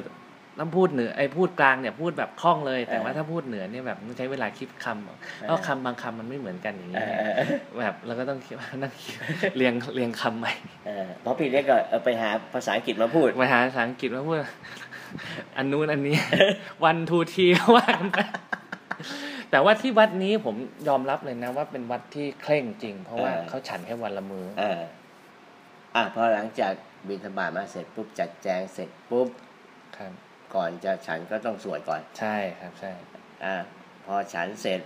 [0.58, 7.46] ต้องพูดเหนือไอ้พูดกลางเนี่ยพูดแบบคล่องเลย แต่เออว่าถ้าพูดเหนือเนี่ยแบบต้องใช้เวลาคิดคำเพราะคำบางคำมันไม่เหมือนกันอย่างเอนี้อเออเออ
[7.80, 9.14] แบบเราก็ต้องคิดว่านั่งคิด
[9.56, 10.52] เรียงเรียงคำใหม่
[10.86, 14.36] เออเพราะพี่เล็กก็เออไปหาภาษาอังกฤษมาพูดไปหาภาษาอังกฤษมาพูด
[15.56, 16.16] อันนู้นอันนี้
[16.84, 18.18] วันทูทีว่ากันไป
[19.50, 20.56] แต่ว่าที่วัดนี้ผม
[20.88, 24.80] ยอมรับเลยนะว่าเป็นวัดที่เคร่งจริง เพราะว่าเออเขาฉันแค่วันละมือเออ
[25.94, 26.72] อะพอหลังจาก
[27.08, 29.28] บินธบาตมาเสร็จปุ๊บจัดแจงเสร็จปุ๊บ
[29.96, 30.12] ครับ
[30.54, 32.92] ก่อนจะฉันก็ต้องสวดก่อน ใช่ครับใช่
[33.44, 33.56] อ่า
[34.04, 34.80] พอฉันเสร็จ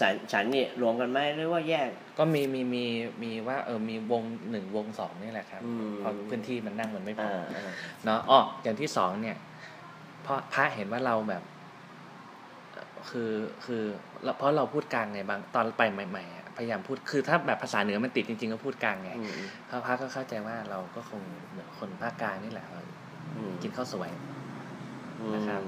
[0.00, 2.84] ฉันฉันนี่รวมกันไหมหรือว่าแยก ก็มีมีมี
[3.22, 7.72] มีว่าเออมีวงหนึ่งวงสองนี่แหละครับอืมเพราะพื้นที่มันนั่งมันไม่พออ่าอ่า
[8.04, 9.36] เนาะอ๋ออย่างที่สองเนี่ย
[10.22, 11.42] เพราะพระเห็นว่าเราแบบ
[12.72, 13.32] เอ่อคือ
[13.64, 13.82] คือ
[14.24, 19.32] เราเพราะเราพูดกลางไงบางตอนไปใหม่ๆอะพยายามพูดคือถ้าแบบภาษาเหนือมันติดจริงๆก็พูดกลางไงอืม
[19.68, 22.66] พระพระก็เข้าใจว่าเราก็คงเหมือนคนภาคกลางนี่แหละ
[23.36, 24.39] อืมกินข้าวสวยอืม
[25.34, 25.62] นะครับ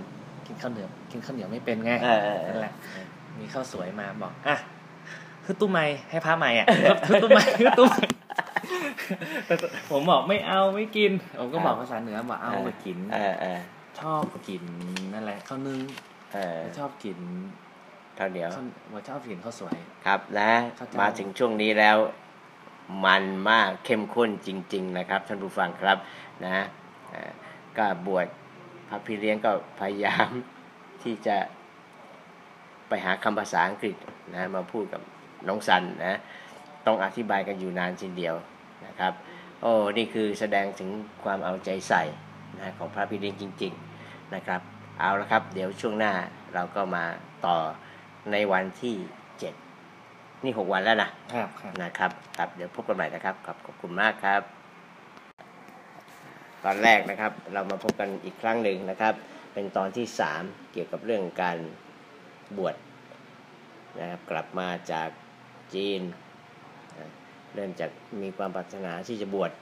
[0.46, 2.72] กินข้าวเหนียวกินข้าวเหนียวไม่เป็นไงเออเออเออนั่นแหละ
[3.38, 4.56] มีข้าวสวยมาบอกอะ
[5.44, 6.66] คือตู้ไม้ให้พระใหม่อะ
[7.06, 8.04] คือตู้ไม้คือตู้ไม้
[9.46, 9.54] แต่
[9.90, 13.60] ผมบอกไม่เอาไม่กิน ผมก็บอกภาษาเหนือบอกเอาไปกินเออเออ
[14.00, 14.62] ชอบกิน
[15.14, 15.80] นั่นแหละข้าวนึ่ง
[16.34, 17.18] เออชอบกิน
[18.18, 21.96] ข้าวเหนียวข้าวว่าชอบกินข้าวสวยครับนะเข้าใจมาถึงช่วงนี้แล้ว
[23.04, 25.96] มันมากเข้มข้นจริง ๆ นะครับท่านผู้ฟังครับ
[26.44, 26.64] นะ
[27.10, 27.30] เอ่อ
[27.78, 28.26] ก็บวช
[28.92, 30.28] พระพี่เลี้ยงก็พยายาม
[31.02, 31.36] ที่จะ
[32.88, 33.96] ไปหาคำภาษาอังกฤษ
[34.34, 35.02] นะมาพูดกับ
[35.48, 36.18] น้องสันนะ
[36.86, 38.34] ต้องอธิบายกันอยู่นานทีเดียว
[38.86, 39.12] นะครับ
[39.60, 40.90] โอ้นี่คือแสดงถึง
[41.24, 42.02] ความเอาใจใส่
[42.58, 44.60] นะของพระพี่เลี้ยงจริง ๆนะครับ
[45.00, 46.12] เอาละครับ เดี๋ยวช่วงหน้า
[46.54, 47.04] เราก็มา
[47.46, 47.56] ต่อ
[48.32, 48.96] ในวันที่
[49.70, 54.61] 7 นี่ 6 วันแล้วนะครับครับนะครับครับเดี๋ยวพบกันใหม่นะครับขอบขอบคุณมากครับ
[56.64, 59.14] ตอนแรกนะครับ เรามาพบกันอีกครั้งหนึ่งนะครับ
[59.54, 60.06] เป็นตอนที่
[60.38, 61.58] 3 เกี่ยวกับเรื่องการ
[62.56, 62.76] บวช
[64.00, 65.08] นะครับ กลับมาจาก
[65.74, 66.00] จีน
[67.54, 67.90] เริ่มจาก
[68.22, 69.52] มีความปรารถนาที่จะบวช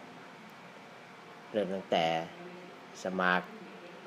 [1.52, 2.06] เริ่มตั้งแต่
[3.02, 3.46] สมัคร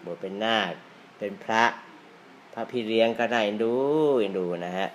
[0.05, 0.73] บวชเป็นนาค
[1.17, 1.63] เป็นพระ
[2.53, 3.73] พระพี่เลี้ยงก็น่าเอ็นดู
[4.19, 4.87] เอ็นดูนะฮะ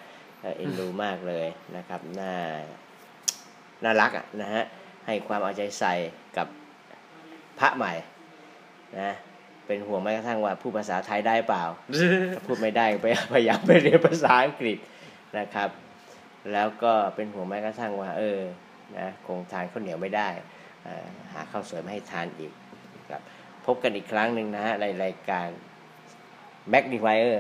[0.43, 2.35] อ่อเอ็นดูมากเลยนะครับน่า
[3.85, 4.63] น่ารักอะนะฮะ
[5.07, 5.95] ให้ความเอาใจใส่
[6.37, 6.47] กับ
[7.61, 7.93] พระใหม่
[8.99, 9.13] นะ
[9.67, 11.65] เป็นห่วงแม้กระทั่งว่าผู้ภาษาไทยได้เปล่า
[12.35, 14.79] ถ้าพูดไม่ได้ไปพยายามไปเรียนภาษาอังกฤษ
[15.39, 15.71] นะครับ
[16.53, 18.41] แล้วก็เป็นห่วงแม้กระทั่งว่าเออ
[18.99, 20.29] นะคงทานข้าวเหนียวไม่ได้
[20.85, 22.53] เอ่อหาข้าวสวยมาให้ทานอีก
[23.11, 23.23] ครับ
[23.67, 25.49] พบกันอีกครั้งหนึ่งนะฮะในรายการ
[26.73, 27.37] Mac d e f i e r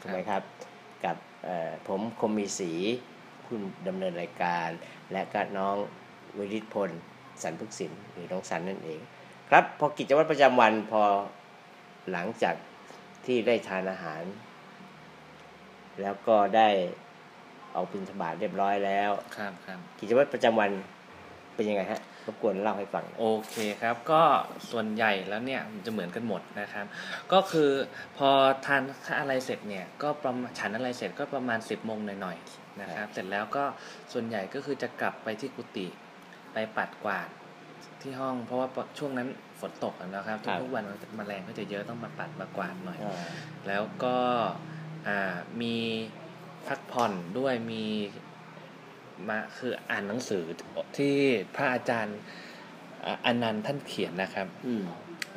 [0.00, 0.42] ถูกไหมครับ
[1.04, 2.72] กับเอ่อผมคมมีสี
[3.44, 3.56] ผู้
[3.88, 4.68] ดำเนินรายการ
[5.12, 5.76] และก็น้อง
[6.38, 6.90] วิริศพล
[7.42, 9.00] สันพึกษินหรือน้องสันนั่นเอง
[9.50, 11.02] ครับพอกิจวัตรประจำวันพอ
[12.12, 12.54] หลังจาก
[13.26, 14.22] ที่ได้ทานอาหาร
[16.02, 16.68] แล้วก็ได้
[17.72, 20.70] เอาบิณฑบาตเรียบร้อยแล้วครับครับกิจวัตรประจำวัน
[21.54, 24.22] เป็นยังไงฮะรบกวนเล่าให้ฟัง โอเคครับ ก็
[24.70, 26.86] ส่วนใหญ่แล้วเนี่ยมันจะเหมือนกันหมดนะครับ
[27.32, 27.70] ก็คือ
[28.16, 28.28] พอ
[28.66, 28.82] ทาน
[29.20, 33.64] อะไรเสร็จเนี่ย ก็ประมาณฉันอะไรเสร็จก็ประมาณ 10บโมงหน่อยๆนะครับ เสร็จแล้วก็
[34.12, 35.86] ส่วนใหญ่ก็คือจะกลับไปที่กุฏิ
[36.52, 37.28] ไปปัดกวาด
[38.02, 39.28] ที่ห้อง เพราะว่าช่วงนั้น
[39.60, 40.84] ฝนตกอะนะครับครับทุกๆวัน
[41.16, 43.16] แมลงก็จะเยอะต้องมาปัดมากวาดหน่อยอ่า
[43.68, 44.16] แล้วก็
[45.08, 45.76] อ่ามี
[46.68, 47.84] พักผ่อนด้วยมี
[49.28, 50.42] มาคืออ่านหนังสือ
[50.96, 51.16] ที่
[51.56, 52.18] พระอาจารย์
[53.04, 54.84] อ่าอนันต์ท่านเขียนนะครับอืม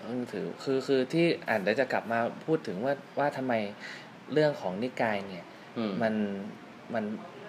[0.07, 3.53] หนังสือคือคือที่อ่านเดี๋ยวจะกลับมาพูดถึงว่าว่าทำไม
[4.33, 5.45] เรื่องของนิกายเนี่ย
[5.77, 6.13] อืมมัน
[6.93, 7.03] มัน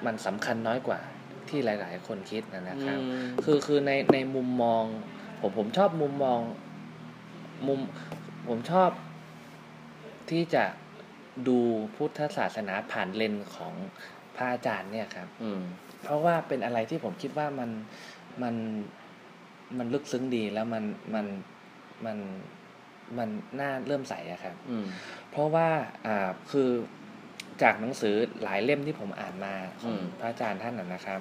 [0.07, 1.01] มันสำคัญน้อยกว่า
[1.51, 4.85] ที่หลาย ๆ คนคิดนะนะครับอืมคือคือในในมุมมอง
[5.41, 6.41] ผมผมชอบมุมมอง
[7.67, 7.81] มุม
[8.49, 8.91] ผมชอบ
[10.31, 10.65] ที่จะ
[11.49, 11.59] ดู
[11.97, 13.75] พุทธศาสนาผ่านเลนส์ของ
[14.37, 15.61] พระอาจารย์เนี่ยครับ อืม
[16.03, 17.71] เพราะว่าเป็นอะไรที่ผมคิดว่ามัน
[18.43, 18.55] มัน
[19.79, 20.85] มันลึกซึ้งดีแล้วมัน
[21.15, 21.27] มัน
[22.05, 22.19] มัน
[23.19, 23.29] มัน
[23.61, 24.87] น่าเริ่มใสอะครับอืม
[25.31, 25.69] เพราะว่า
[26.07, 26.71] อ่าคือ
[27.63, 31.21] จากหนังสือหลายเล่มที่ผมอ่านมาของอืมพระอาจารย์ท่านนะนะครับ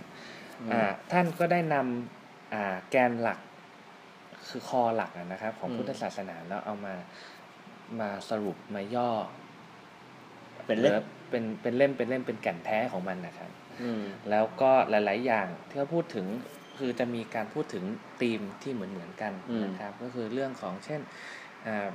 [0.61, 3.39] อืมอ่าท่านก็ได้นำอ่าแกนหลัก
[4.49, 6.95] คือคอหลักอะนะครับ ของอืมพุทธศาสนาแล้วเอามา
[7.99, 9.09] มาสรุปมาย่อ
[10.65, 16.27] เป็นเล่มหรือเป็นเป็นเล่มเป็นเล่มเป็นแก่นแท้ของมันนะครับอืมแล้วก็หลาย ๆ อย่างที่เขาพูดถึง
[16.79, 17.83] คือจะมีการพูดถึง
[18.21, 21.01] ธีมที่เหมือนเหมือนๆกันอืมนะครับ ก็คือเรื่องของเช่น
[21.67, 21.89] อ่า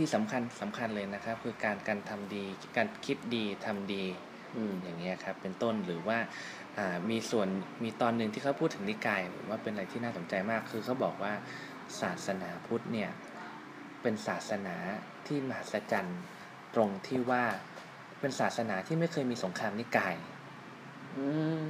[0.00, 2.44] ที่สำคัญสำคัญเลยนะครับ คือการการทำดี
[2.76, 4.04] การคิดดีทำดี
[4.56, 6.18] อืมอย่างเงี้ยครับ เป็นต้นหรือว่า
[6.78, 7.48] อ่ามีส่วน
[7.84, 11.32] มีตอนหนึ่งที่เขาพูดถึงนิกายผมว่าเป็นอะไรที่น่าสนใจมาก คือเขาบอกว่า
[12.00, 13.10] ศาสนาพุทธเนี่ย
[14.02, 14.76] เป็นศาสนา
[15.26, 16.20] ที่มหัศจรรย์
[16.74, 17.44] ตรงที่ว่า
[18.20, 20.14] เป็นศาสนาที่ไม่เคยมีสงครามนิกาย
[21.16, 21.26] อื
[21.64, 21.68] ม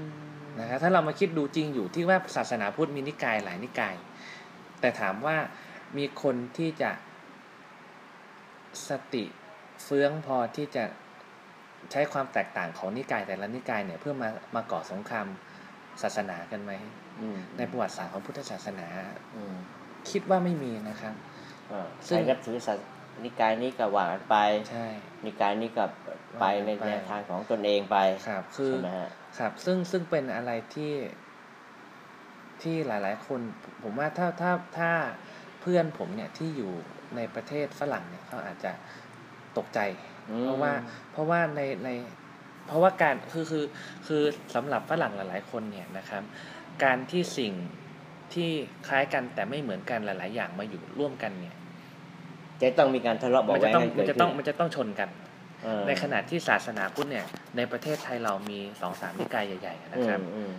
[0.61, 3.95] นะครับถ้าเรามาคิดดูจริงอยู่ที่ว่าศาสนาพุทธมีนิกายหลายนิกาย
[4.81, 5.37] แต่ถามว่า
[5.99, 6.91] มีคนที่จะ
[8.89, 9.25] สติ
[9.85, 10.85] เฟื้องพอที่จะ
[11.93, 15.27] ใช้ความแตกต่างของนิกายแต่ละนิกายเนี่ยเพื่อมามาก่อสงคราม
[16.03, 16.73] ศาสนากันไหม
[17.21, 18.87] อืมในประวัติศาสตร์ของพุทธศาสนา
[19.37, 19.57] อืม
[20.11, 21.15] คิดว่าไม่มีนะครับ
[21.73, 22.79] อ่าซึ่ใครงนับถือศาส
[23.25, 24.37] นิกายนี้ก็ว่ากันไป
[24.71, 24.87] ใช่
[25.25, 25.85] นิกายนี้ก็
[26.41, 27.97] ไปในว่ากันไปแนวทางของตนเองไป
[28.29, 30.95] ครับคือใช่ไหมฮะครับซึ่งซึ่งเป็นอะไรที่
[32.63, 33.41] ที่หลาย ๆ คน
[33.83, 34.91] ผมว่าถ้าถ้าถ้า
[35.61, 36.73] เพื่อนผมเนี่ยที่อยู่
[37.17, 38.73] ในประเทศฝรั่งเนี่ยเขาอาจจะ
[39.59, 39.81] ตกใจ
[40.31, 40.73] อืมเพราะว่า
[41.13, 41.89] เพราะว่าในใน
[42.67, 43.65] เพราะว่าการคือคือ
[44.07, 44.23] คือ
[44.55, 46.23] สำหรับฝรั่งหลายๆคนเนี่ยนะครับ
[46.85, 47.53] การที่สิ่ง
[48.35, 48.51] ที่
[48.89, 51.57] คล้ายกันแต่ไม่เหมือนกันหลาย ๆ อย่างมาอยู่ร่วมกันเนี่ย
[52.63, 55.11] จะต้องมีการทะเลาะเบาะมันแวจะงต้องกันมัเกินดจะขึ้ต้องนมันจะต้องชนกัน
[55.65, 60.53] เออในขณะที่ศาสนาพุทธเนี่ย ในประเทศไทยเรามีสองสามนิกายใหญ่ ๆ นะครับอืมอืม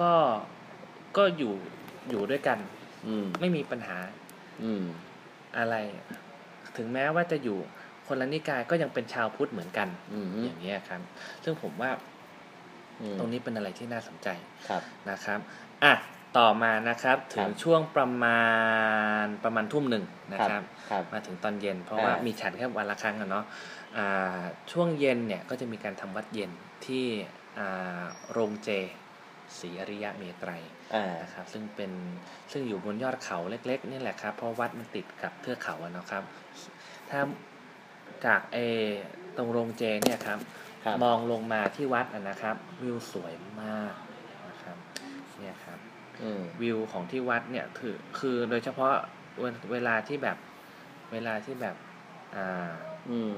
[0.00, 0.12] ก็
[1.16, 1.54] ก็อยู่
[2.10, 2.58] อยู่ด้วยกัน
[3.06, 3.96] อืมไม่มีปัญหา
[4.62, 4.84] อืม
[5.58, 5.74] อะไร
[6.76, 7.58] ถึงแม้ว่าจะอยู่
[8.06, 11.00] คนละนิกายก็ยังเป็นชาวพุทธเหมือนกันอืมอย่างนี้ยครับ
[11.44, 11.90] ซึ่งผมว่า
[13.00, 14.28] อืมตรงนี้เป็นอะไรที่น่าสนใจ
[14.68, 15.40] ครับนะครับ
[15.84, 15.94] อะ
[16.38, 18.42] ต่อมานะครับ ถึคงรับช่วงประมา
[19.22, 23.44] ณประมาณทุ่มหนึ่งนะคครัรับบครับ มาถึงตอนเย็น เพราะว่าอ่ามีมีฉันแค่วันละครั้งอะเนาะ
[23.96, 24.40] อ่า
[24.72, 26.50] ช่วงเย็นเนี่ยก็จะมีการทำวัดเย็น
[26.86, 27.06] ที่
[27.58, 28.70] อ่าโรงเจ
[29.60, 30.62] ศรีอริยะเมตรัย
[30.94, 31.92] อ่านะครับซึ่งเป็น
[32.52, 36.24] ซึ่งอยู่บนยอดเขาเล็กๆนี่แหละครับ เพราะวัดมันติดกับเทือกเขาอะเนาะครับ
[37.10, 37.20] ถ้า
[38.24, 38.86] จากเออ
[39.36, 40.38] ตรงโรงเจเนี่ยครับ
[40.84, 43.94] ครับมองลงมาที่วัดอะนะครับ วิวสวยมาก
[44.48, 44.76] นะครับ
[45.40, 45.78] เนี่ยครับ
[46.22, 48.92] อืมวิวของที่วัดเนี่ยคือคือโดยเฉพาะ
[49.40, 50.36] เวเวลาที่แบบ
[51.12, 51.76] เวลาที่แบบ
[52.36, 52.72] อ่า
[53.10, 53.32] อืม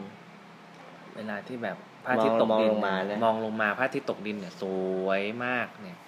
[1.16, 4.64] เวลาที่แบบ พระอาทิตย์ตกดินมองลงมานะมองลงมาพระอาทิตย์ตกดินเนี่ย ส
[5.06, 5.98] วยมากเนี่ย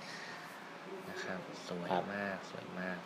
[1.08, 2.98] นะครับ สวยครับมากสวยมาก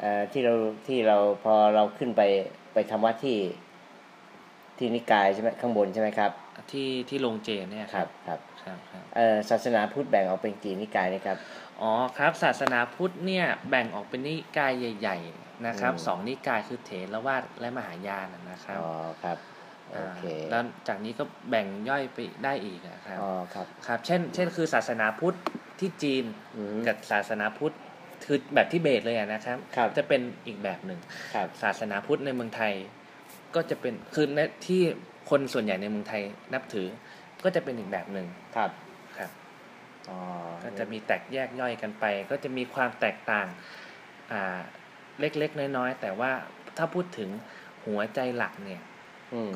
[0.00, 0.54] เอ่อที่เรา
[0.88, 2.22] ที่เราพอเราขึ้นไป
[2.74, 3.38] ไปทำวัดที่
[4.78, 6.30] ที่นิกายใช่ไหมข้างบนใช่ไหมครับ
[6.72, 11.38] ที่ที่โรงเจเนี่ยครับครับครับครับเอ่อศาสนาพุทธแบ่งออกเป็นกี่นิกายนะครับ
[11.80, 18.90] อ๋อครับ ศาสนาพุทธเนี่ยแบ่งออกเป็นนิกายใหญ่ ๆ นะครับอืมสองนิกายคือเถรวาทและมหายานนะครับอ๋อ
[19.22, 19.38] ครับ
[19.90, 25.36] โอเคาแล้วจากนี้ก็แบ่งย่อยไปได้อีกนะครับอ๋อครับครับ เช่น เช่น คือศาสนาพุทธ
[25.80, 26.24] ที่จีน
[26.56, 27.74] อืมกับศาสนาพุทธ
[28.24, 31.00] คือแบบที่เบตเลยอะนะครับครับจะเป็นอีกแบบหนึ่ง
[31.34, 32.72] ครับศาสนาพุทธในเมืองไทย
[33.54, 34.82] ก็จะเป็นคือในที่
[35.30, 36.22] คนส่วนใหญ่ในเมืองไทย
[36.54, 36.86] นับถือ
[37.44, 38.70] ก็จะเป็นอีกแบบหนึ่งครับ
[39.18, 39.30] ครับ
[40.10, 40.18] อ๋อ
[40.62, 43.46] ก็จะมีแตกแยกย่อยกันไป ก็จะมีความแตกต่าง
[44.32, 44.58] อ่า
[45.20, 46.30] เล็กๆน้อยๆแต่ว่า
[46.76, 47.30] ถ้าพูดถึง
[47.86, 48.93] หัวใจหลักเนี่ยอืม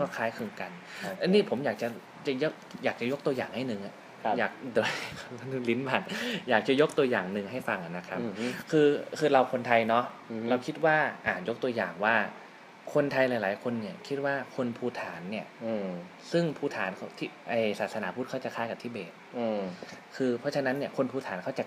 [0.01, 0.71] ก็คล้ายคลึงกัน
[1.03, 1.89] โอเคอันนี้ผมอยากจะ
[2.27, 2.53] จะยก
[2.85, 4.91] อยากจะยกตัวอย่างให้หนึ่งอะครับอยากโดย
[5.69, 6.03] ลิ้นผ่าน
[6.51, 12.15] อยากจะยกตัวอย่างหนึ่งให้ฟังอะนะครับอืมฮึคือคือเราคนไทยเนาะอือฮึเราคิดว่าอ่านยกตัวอย่างว่า
[12.95, 15.89] คนไทยหลาย ๆ คนเนี่ย คิดว่าคนภูฐานเนี่ย อืม
[16.33, 19.61] ซึ่งภูฐานเขาที่ไอศาสนาพุทธเขาจะคล้ายกับทิเบต อืม
[20.17, 21.65] คือเพราะฉะนั้นเนี่ยคนภูฐานเขาจะ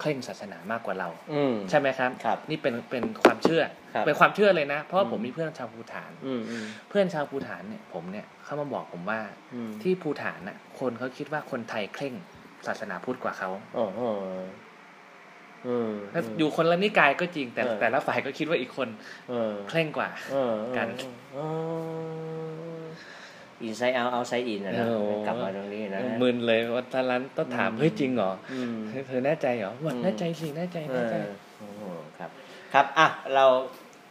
[0.00, 3.62] เคร่งศาสนามากกว่าเราอืมใช่ไหมครับครับนี่เป็นเป็นความเชื่อ
[3.94, 9.20] ครับเป็นความเชื่อเลยนะ เพราะว่าอืมผมมีเพื่อนชาวภูฐานอืมอืมเพื่อนชาวภูฐานเนี่ยผมเนี่ยเขามาบอกผมว่า
[9.54, 12.14] อืมที่ภูฐานน่ะ คนเขาคิดว่าคนไทยเคร่ง
[12.66, 14.00] ศาสนาพุทธกว่าเขาโอ้โห
[15.66, 15.92] อืม
[16.38, 18.88] อยู่คนละนิกายก็จริงแต่เออแต่ละฝ่ายก็คิดว่าอีกคน
[19.30, 20.88] เออเคร่งกว่าเออกัน
[23.62, 28.76] อินไซด์เอาเอาไซด์อินนะนะโอ้โหกลับมาตรงนี้นะมึนเลยว่าตอนนั้นต้องถามอืมเฮ้ยจริงเหรออืม
[29.08, 31.16] เธอแน่ใจเหรอว่าอืมแน่ใจสิแน่ใจเอแน่อใจ
[31.58, 31.82] โอ้โห
[32.18, 32.30] ครับ
[32.72, 33.44] ครับอะเรา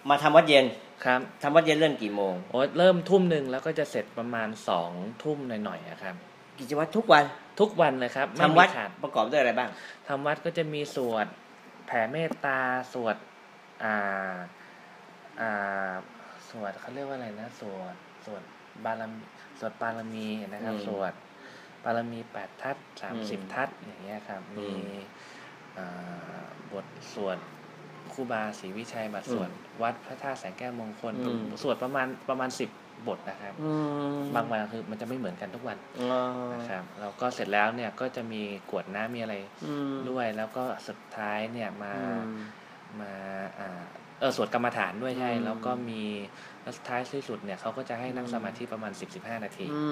[0.09, 0.65] มาทำวัดเย็น
[1.05, 4.91] ครับทำวัดเย็นเริ่มกี่โมงโอ้เริ่มทุ่มหนึ่งแล้วก็จะเสร็จประมาณสอง
[5.23, 6.15] ทุ่มหน่อยๆอะครับ
[6.57, 7.25] กิจวัตรทุกวัน
[7.59, 9.69] ทุกวันเลยครับไม่ทำมีวัดขาดประกอบด้วยอะไรบ้าง
[10.07, 11.27] ทำวัดก็จะมีสวด
[11.87, 12.59] แผ่เมตตา
[12.93, 13.15] สวด
[13.83, 14.35] อ่า
[15.41, 15.91] อ่า
[16.49, 18.41] สวดเขาเรียกว่าอะไรนะสวดสวด
[18.85, 19.21] บารมี
[19.59, 21.13] สวดบารมีนะครับอืมสวด
[21.83, 24.87] บารมีแปดทัศสามสิบอืมทัศอย่างเงี้ยครับอืมีม
[25.77, 26.39] อ่า
[26.71, 27.37] บทสวด
[28.13, 29.49] ครูบาศรีวิชัยบัตรสวด
[29.81, 32.69] วัดพระธาตุแสงแก้วมงคลอืมสวดประมาณประมาณสิบ
[33.07, 33.71] บทนะครับอื
[34.17, 36.11] มบางวันคือมันจะไม่เหมือนกันทุกวันอ๋อ
[36.53, 42.23] นะครับแล้วก็เสร็จแล้วเนี่ยก็จะมีกรวดน้ำมีอะไรอืมด้วยแล้วก็สุดท้ายเนี่ยมาอืม
[42.99, 43.11] มา
[43.59, 43.83] อ่า
[44.19, 46.03] เออสวดกรรมฐานด้วยใช่อืมแล้วก็มี
[46.69, 49.85] แล้วสุดท้ายที่สุดเนี่ยเขาก็จะให้นั่งอืมสมาธิประมาณ10-15นาทีอื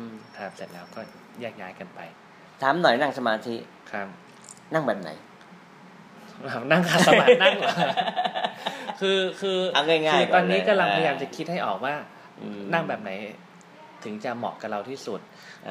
[0.00, 0.04] ม
[0.38, 1.00] ครับเสร็จแล้วก็
[1.40, 2.00] แยกย้ายกันไป
[2.62, 3.56] ถามหน่อยนั่งสมาธิ
[3.92, 4.08] ครับ
[4.74, 5.10] นั่งแบบไหน
[6.72, 7.72] นั่งคาสมาธินั่งเหรอ
[9.00, 11.94] คือคือเอาง่ายๆคือตอนนี้ก่อนเลยกำลังพยายามอ่าจะคิดให้ออกว่า
[12.40, 13.10] อืมนั่งแบบไหน
[14.04, 15.20] ถึงจะเหมาะกับเราที่สุด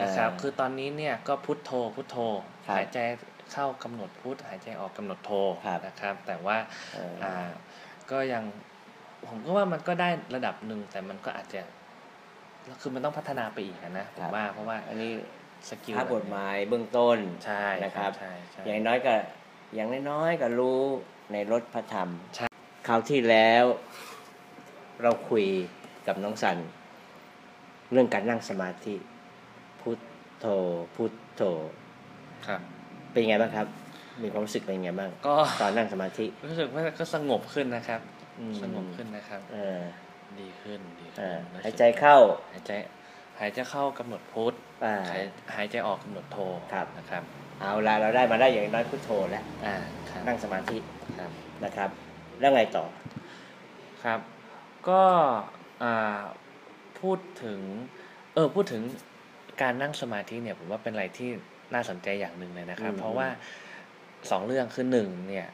[0.01, 2.17] นะครับอ่าคือตอนนี้เนี่ยก็พุทโธพุทโธ
[2.67, 2.97] ครับหายใจ
[3.51, 5.31] เข้ากำหนดพุทหายใจออกกำหนดโธ
[5.65, 6.57] ครับนะครับ แต่ว่า
[6.93, 7.35] เอออ่า
[8.11, 8.43] ก็ยัง
[9.27, 11.61] ผมก็ว่ามันก็ได้ระดับหนึ่งแต่มันก็อาจจะ
[12.81, 15.11] คือมันต้องพัฒนาไปอีกอะนะผมว่าเพราะว่าอันนี้
[15.69, 19.13] สกิลพระบทหมายเบื้องต้นใช่นะครับใช่ใช่อย่างน้อยก็
[19.75, 20.81] อย่างน้อยๆก็รู้
[21.31, 22.47] ในรถพระธรรมใช่
[22.87, 23.65] คราวที่แล้ว
[25.03, 25.45] เราคุย
[26.07, 26.57] กับน้องสัน
[27.91, 28.95] เรื่องการนั่งสมาธิ
[29.81, 29.99] พุท
[30.39, 30.45] โธ
[30.95, 31.41] พุทโธ
[32.47, 32.61] ครับ
[33.11, 33.67] เป็นยังไงบ้างครับ
[34.23, 38.22] มีความรู้สึกเป็นยังไงบ้างก็ตอนนั่งสมาธิ รู้สึกว่าก็สงบขึ้นนะครับอืม
[38.61, 39.81] สงบขึ้นนะครับเออ
[40.39, 42.17] ดีขึ้นดีเอขึ้นอรู้สึกหายใจเข้า
[42.53, 42.71] หายใจ
[43.39, 44.53] หายใจเข้ากำหนดพุท
[44.85, 45.23] อ่าหาย
[45.55, 46.37] หายใจออกกำหนดโท
[46.73, 47.23] ครับนะครับ
[47.61, 49.75] เอาละเราได้มาได้อย่างน้อยพุทโธแล้วอ่า
[50.09, 50.77] ครับนั่งสมาธิ
[51.19, 51.31] ครับ
[51.63, 51.89] นะครับ
[52.39, 52.85] แล้วไงต่อ
[54.03, 54.19] ครับ
[54.89, 55.03] ก็
[55.83, 56.21] อ่า
[56.99, 57.59] พูดถึง
[58.33, 58.81] เออพูดถึง
[59.61, 61.29] การนั่งสมาธิเนี่ยผมว่าเป็นอะไรที่
[61.73, 63.27] น่าสนใจอย่างหนึ่งเลยนะครับอืมเพราะว่า
[64.31, 65.47] สองเรื่องคือหนึ่งเนี่ย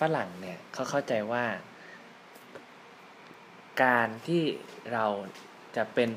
[0.00, 1.44] ฝรั่งเนี่ยเขาเข้าใจว่า
[3.82, 4.42] การที่
[4.92, 5.06] เรา
[5.76, 6.08] จะเป็น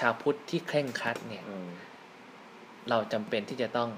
[0.00, 1.68] ชาวพุทธที่เคร่งครัดเนี่ยอืม
[2.90, 3.90] เราจำเป็นที่จะต้อง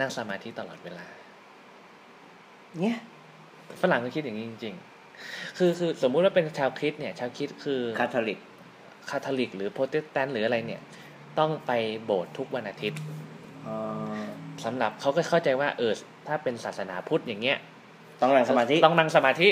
[0.00, 1.06] นั่งสมาธิตลอดเวลา
[2.80, 2.96] เนี่ย
[3.80, 4.74] ฝรั่งก็คิดอย่างนี้จริง
[5.16, 8.38] ๆ คือคือสมมุติว่าเป็นชาวคริสต์เนี่ย ชาวคริสต์คือคาทอลิก
[9.10, 10.82] คาทอลิก หรือโปรเตสแตนต์หรืออะไรเนี่ย
[11.38, 11.72] ต้องไป
[12.04, 13.00] โบสถ์ทุกวันอาทิตย์
[13.66, 13.76] อ๋อ
[14.64, 15.92] สำหรับเขาก็เข้าใจว่าเออ
[16.26, 17.58] ถ้าเป็นศาสนาพุทธอย่างเงี้ย
[18.20, 19.48] ต้องนั่งสมาธิ ต้องนั่งสมาธิ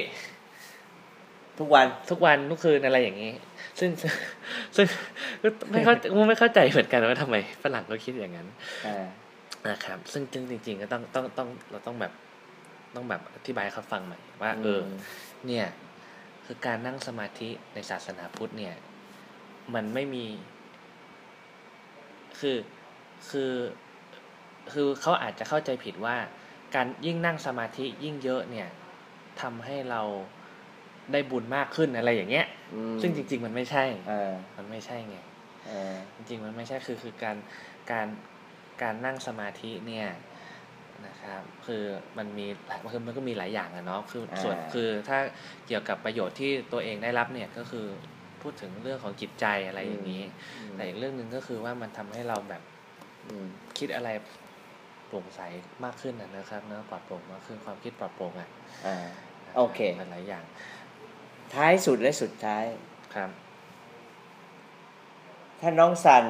[1.58, 3.32] ทุกวันทุกวันทุกคืนอะไรอย่างนี้
[3.78, 4.12] ซึ่งซึ่ง
[4.76, 4.86] ซึ่ง
[5.70, 5.94] ไม่เข้า
[6.28, 8.48] ไม่เข้าใจเหมือนกันว่าทำไมฝรั่งก็คิดอย่างนั้น
[8.86, 9.06] อ่า
[9.68, 12.12] นะครับ ซึ่งจริง ๆ ก็ต้องต้องต้องเราต้องแบบ
[12.94, 14.80] ต้องแบบอธิบายให้เขาฟังใหม่ว่า เออ
[15.46, 15.66] เนี่ย
[16.46, 18.74] คือการนั่งสมาธิในศาสนาพุทธเนี่ย
[19.74, 20.26] มันไม่มี
[22.38, 22.56] คือ
[23.30, 23.52] คือ
[24.72, 26.16] คือเขาอาจจะเข้าใจผิดว่า
[26.74, 28.68] การยิ่งนั่งสมาธิยิ่งเยอะเนี่ย
[29.40, 30.02] ทำให้เรา
[31.12, 35.18] ได้บุญมากขึ้นอะไรอย่างเงี้ยอืมซึ่งจริง ๆ มันไม่ใช่เออมันไม่ใช่ไง
[35.66, 37.36] เออจริง ๆ มันไม่ใช่คือคือการ
[37.92, 38.06] การ
[38.82, 40.08] การนั่งสมาธิเนี่ย
[41.06, 41.82] นะครับคือ
[42.18, 42.46] มันมี
[42.92, 45.18] คือมันก็มีหลายอย่างอะเนาะคือส่วนคือถ้า
[45.66, 47.86] เกี่ยวกับประโยชน์ที่ตัวเองได้รับเนี่ยก็คือ
[48.42, 50.24] พูดถึงเรื่องของจิตใจอะไรอย่างนี้
[50.74, 52.62] แต่อีกเรื่องหนึ่งก็คือว่ามันทำให้เราแบบ
[53.26, 53.46] อืม
[53.78, 54.08] คิดอะไร
[55.08, 55.40] โปร่งใส
[55.84, 58.48] มากขึ้นนะนะครับเนื้อะปลอดโปร่งมากขึ้นความคิดปลอดโปร่งอะ
[58.86, 58.96] อ่า
[59.56, 60.44] โอเคหลายๆอย่าง
[61.54, 62.64] ท้ายสุดและสุดท้าย
[63.14, 63.30] ครับ
[65.60, 66.24] ถ้าน้องสัน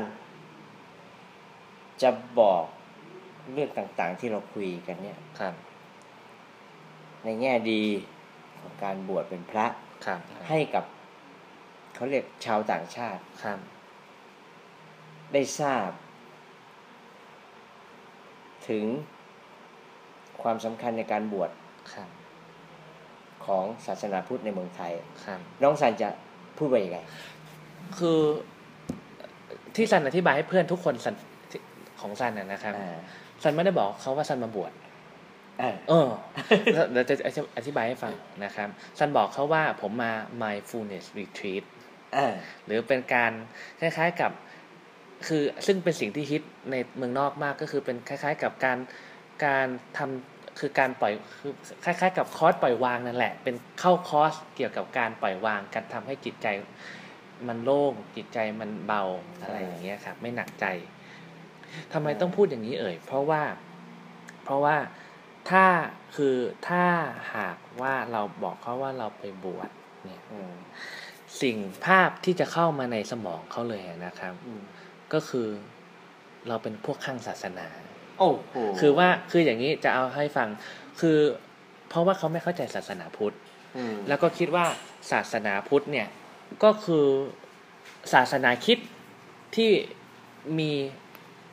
[2.03, 2.11] จะ
[2.41, 2.64] บอก
[3.53, 5.55] เรื่องต่างๆ ที่เราคุยกันเนี่ย ครับ
[7.25, 7.83] ในแง่ดี
[8.61, 9.67] ของการบวชเป็นพระ
[10.07, 10.85] ครับ ให้กับ
[11.95, 13.59] เขาเรียกชาวต่างชาติ ครับ
[15.33, 15.91] ได้ทราบ
[18.69, 18.85] ถึง
[20.43, 21.51] ความสำคัญในการบวช
[21.95, 22.09] ครับ
[23.47, 24.92] ของศาสนาพุทธในเมืองไทย
[25.24, 26.09] ครับน้องสันจะ
[26.59, 26.99] พูดว่ายังไง
[27.99, 28.20] คือ
[29.76, 31.14] ที่ซันอธิบายให้เพื่อนทุกคนซัน
[31.51, 31.61] ที่
[32.01, 32.97] ของซันน่ะนะครับอ่า
[33.42, 34.72] ซันไม่ได้บอกเขาว่าซันมาบวช
[35.62, 36.09] อ่าเออ
[36.74, 37.14] แล้วเดี๋ยวจะ
[37.57, 38.12] อธิบายให้ฟัง
[38.44, 38.68] นะครับ
[38.99, 41.64] ซันบอกเขาว่าผมมา mindfulness retreat
[42.16, 42.34] อ่า
[42.66, 43.32] หรือเป็นการ
[43.80, 44.32] คล้ายๆกับ
[45.26, 48.78] คือซึ่งเป็นสิ่งที่ฮิตในเมืองนอกมากก็คือเป็นคล้าย ๆ กับการ
[49.47, 49.66] การ
[49.99, 51.53] ทำ คือการปล่อยคือ
[51.85, 56.47] คล้ายๆ กับคอร์สปล่อยวางนั่นแหละ เป็นเข้าคอร์สเกี่ยวกับการปล่อยวางการทำให้จิตใจ
[57.49, 59.03] มันโล่งจิตใจมันเบา
[59.43, 60.67] อะไรอย่างเงี้ยครับ ไม่หนักใจ
[61.93, 63.43] ทำไมต้องพูดอย่างนี้เอ่ย เพราะว่า
[64.45, 64.77] เพราะว่า
[65.51, 65.65] ถ้า
[66.17, 66.37] คือ
[66.69, 66.85] ถ้า
[67.35, 69.71] หากว่าเราบอกเขาว่าเราไปบวช
[70.05, 70.53] เนี่ยอืม
[71.43, 74.63] สิ่งภาพที่จะเข้ามาในสมองเขาเลยนะครับอืม
[75.13, 75.49] ก็คือ
[76.49, 77.67] เราเป็นพวกข้างศาสนา
[78.19, 80.49] โอ้โหคือว่าคืออย่างนี้จะเอาให้ฟัง
[81.01, 81.19] คือ
[81.89, 83.35] เพราะว่าเขาไม่เข้าใจศาสนาพุทธ
[83.77, 84.64] อืมแล้วก็คิดว่า
[85.12, 86.09] ศาสนาพุทธเนี่ย
[86.64, 87.07] ก็คือ
[88.12, 88.79] ศาสนาคิด
[89.57, 89.71] ที่
[90.59, 90.73] มี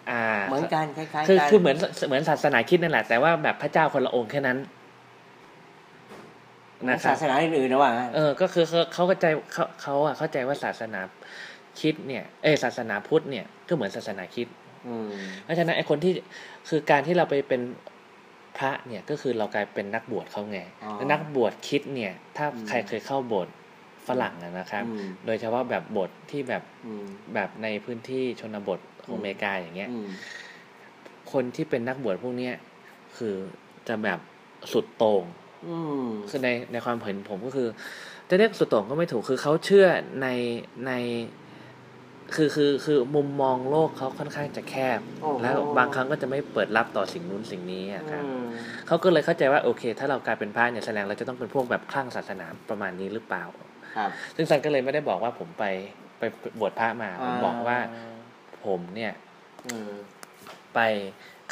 [0.10, 4.58] อ่าเหมือนกันคล้ายๆคือกันคือเหมือนเหมือนศาสนาคิดนั่นแหละ แต่ว่าแบบพระเจ้าคนละองค์แค่นั้น
[6.80, 11.00] เหมือนนะครัศาบสนาอื่นๆนะว่างั้นเออ ก็คือเขาเขาเข้าใจเขาเขาอะเข้าใจว่าศาสนา
[11.82, 14.63] คิดเนี่ย เออศาสนาพุทธเนี่ยก็เหมือนศาสนาคิดอืม
[15.44, 16.14] เพราะฉะนั้นไอ้คนที่
[16.70, 17.62] คือการที่เราไปเป็น
[18.58, 23.54] พระเนี่ยก็คือเรากลายเป็นนักบวชเขาไงอ๋อแล้วนักบวชคิดเนี่ย ถ้าอืมใครเคยเข้าโบสถ์
[24.08, 30.08] ฝรั่งอะนะครับอืมโดยเฉพาะแบบโบสถ์ที่แบบอืมแบบในพื้นที่ชนบทขออืงมอเมริกาอย่างเงี้ยอืม
[31.32, 32.54] คนที่เป็นนักบวชพวกเนี้ย
[33.18, 33.36] คือ
[33.88, 34.20] จะแบบ
[34.72, 35.24] สุดโต่ง
[35.68, 37.68] อืมคือในในความเห็นผมก็คือ
[38.30, 39.86] จะเรียกสุดโต่งก็ไม่ถูกคือเขาเชื่อ
[40.22, 40.28] ใน
[40.88, 40.92] ใน
[42.36, 48.44] คือคือคือมุมมองโลกเขาค่อนข้างจะแคบโอ้โหแล้วบางครั้งก็จะไม่เปิดรับต่อสิ่งนู้นสิ่งนี้อะครับอืม
[48.88, 53.44] เขาก็เลยเข้าใจว่าโอเค ถ้าเรากลายเป็นพระเนี่ยแสดงเราจะต้องเป็นพวกแบบคลั่งศาสนาประมาณนี้หรือเปล่า
[53.96, 55.64] ครับซึ่งซันก็เลยไม่ได้บอกว่าผมไป
[56.20, 56.24] ไป
[56.60, 57.78] บวชพระมาผมบอกว่า
[58.66, 59.14] ผมเนี่ย
[59.68, 59.92] อืม
[60.76, 60.80] ไป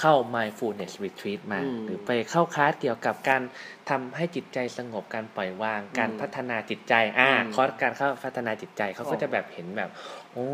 [0.02, 3.42] เข้า mindfulness retreat มาอืมหรือไปเข้าคลาสเกี่ยวกับการ
[3.90, 9.90] ทำให้จิตใจสงบการปล่อยวาง การอืมพัฒนาจิตใจ อ่าอืมคอร์สการเข้าพัฒนาจิตใจเขาก็โอ้จะแบบเห็นแบบ
[10.34, 10.48] โอ้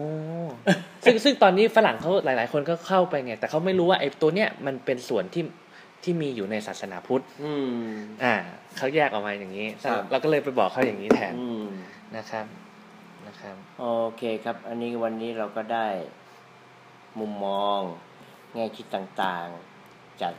[1.04, 5.44] ซึ่งซึ่งตอนนี้ฝรั่งเขาหลาย ๆ คนก็เข้าไปไง แต่เขาไม่รู้ว่าไอ้ตัวเนี้ยมันเป็นส่วนที่
[6.04, 7.92] ที่มีอยู่ในศาสนาพุทธอืม
[8.24, 8.36] อ่า
[8.78, 11.66] เขาแยกออกมาอย่างนี้ครับเราก็เลยไปบอกเขาอย่างนี้แทนอืม
[12.18, 12.46] นะครับ
[13.28, 13.86] นะครับ โอ
[14.18, 15.88] เคครับ อันนี้วันนี้เราก็ได้
[17.20, 17.82] มุมมอง
[18.54, 20.34] แง่คิดต่างๆ จาก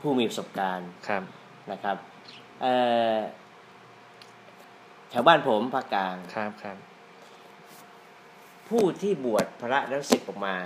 [0.00, 1.22] ผู้มีประสบการณ์ครับ
[1.70, 1.96] นะครับ
[2.60, 2.74] เอ่
[3.14, 3.16] อ
[5.10, 6.76] แถวบ้านผมภาคกลางครับครับ
[8.68, 10.56] ผู้ที่บวชพระแล้วศึกออกมา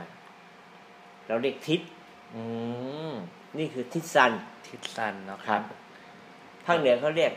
[1.28, 1.80] เราเรียกทิศ
[2.34, 2.42] อื
[3.10, 3.12] ม
[3.58, 4.32] นี่คือทิศซัน
[4.68, 5.62] ทิศสันเนาะครับ
[6.66, 7.32] ภาคเหนือเขาเรียก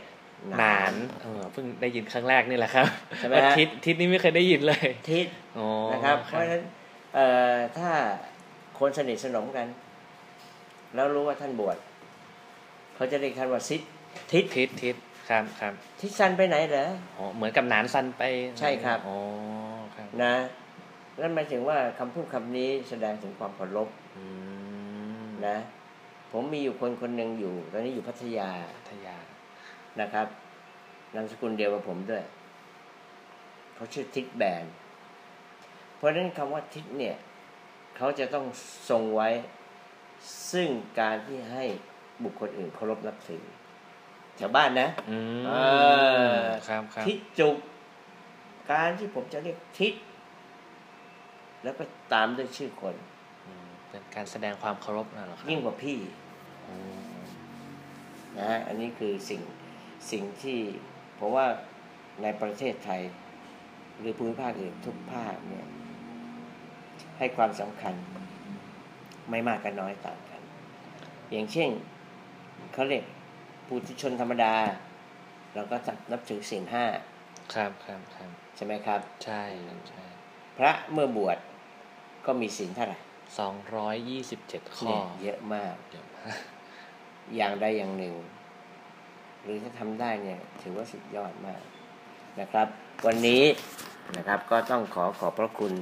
[0.60, 2.86] หนานเออเพิ่งได้ยินครั้งแรกนี่แหละครับ
[3.18, 5.28] ใช่ไหมว่าฮะทิศทิศนี้ไม่เคยได้ยินเลย ทิศ
[5.58, 6.64] อ๋อนะครับ เพราะฉะนั้น
[7.16, 7.92] เอ่อถ้า
[8.80, 9.68] คนสนิทสนมกัน
[10.96, 11.78] แล้วรู้ว่าท่านบวช
[12.96, 13.82] เขาจะเรียกท่านว่าซิด
[14.32, 14.96] ทิศทิศทิศ
[15.30, 16.86] ครับครับทิศซันไปไหนเหรอ
[17.18, 18.24] อ๋อเหมือนกับหนานสันไป
[18.60, 19.18] ใช่ครับอ๋อ
[19.96, 20.34] ครับนะ
[21.22, 24.26] นั่นหมายถึงว่าคำพูดคำนี้แสดงถึงความเคารพอื
[25.26, 25.58] มนะ
[26.32, 29.18] ผมมีอยู่คนคนหนึ่งอยู่ ตอนนี้อยู่พัทยาพัทยา
[30.02, 30.28] นะครับ
[31.16, 32.24] นามสกุลเดียวกับผมด้วย
[33.76, 34.66] เขาชื่อทิศแบน
[35.96, 37.16] เพราะฉะนั้นคำว่าทิศเนี่ย
[38.02, 38.46] เขาจะต้อง
[38.90, 39.30] ทรงไว้
[40.52, 40.70] ซึ่ง
[41.00, 41.64] การที่ให้
[42.24, 43.44] บุคคลอื่นเคารพนับถือ
[44.36, 45.52] แถวบ้านนะอืมเอ
[46.36, 47.56] อครับครับทิศจุก
[48.72, 49.94] การที่ผมจะเรียกทิศ
[51.64, 51.84] แล้วก็
[52.14, 52.96] ตามด้วยชื่อคน
[53.48, 56.00] อืมเป็นการแสดงความเคารพนะเหรอครับยิ่งกว่าพี่
[56.68, 57.24] อืม
[58.38, 59.42] นะฮะอันนี้คือสิ่ง
[60.12, 60.60] สิ่งที่
[61.20, 61.48] ผมว่า
[62.22, 63.02] ในประเทศไทย
[64.00, 65.68] หรือภูมิภาคอื่นทุกภาคเนี่ย
[67.20, 67.94] ให้ความสำคัญ
[69.30, 70.42] ไม่มากก็นน้อยต่างกัน
[71.32, 71.70] อย่างเช่น
[72.74, 73.04] เขาเรียก
[73.68, 74.54] ปุถุชนธรรมดา
[75.56, 75.78] เราก็
[76.12, 76.86] นับถือศีลห้า
[77.54, 80.04] ครับครับครับใช่ไหมครับ ใช่ครับใช่
[80.58, 81.38] พระเมื่อบวช
[82.26, 83.00] ก็มีศีลเท่าไหร่
[83.40, 86.38] สองร้อยยี่สิบเจ็ดข้อเนี่ยเยอะมากเยอะมาก
[87.36, 88.16] อย่างใดอย่างหนึ่ง
[89.44, 91.62] หรือถ้าทำได้เนี่ย ถือว่าสุดยอดมาก
[92.40, 92.68] นะครับ
[93.06, 93.44] วันนี้
[94.18, 95.74] นะครับก็ต้องขอขอบพระคุณ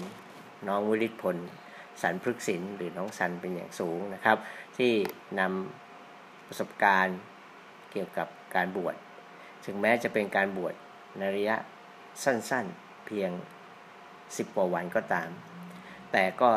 [0.67, 1.37] น้องวิริศพล
[2.01, 4.37] สันพฤกษินหรือน้องสันเป็นอย่างสูงนะครับ
[4.77, 4.91] ที่
[5.39, 7.17] นำประสบการณ์
[7.91, 8.95] เกี่ยวกับการบวช
[9.65, 10.73] ถึงแม้จะเป็นการบวช
[11.17, 11.55] ในระยะ
[12.23, 13.31] สั้นๆเพียง
[13.93, 15.29] 10กว่าวันก็ตาม
[16.11, 16.51] แต่ก็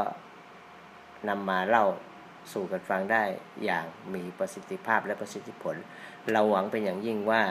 [1.28, 1.86] นำมาเล่า
[2.52, 3.22] สู่กันฟังได้
[3.64, 3.84] อย่าง
[4.14, 5.74] มีประสิทธิภาพและประสิทธิผล
[6.32, 7.42] เราหวังเป็นอย่างยิ่งว่า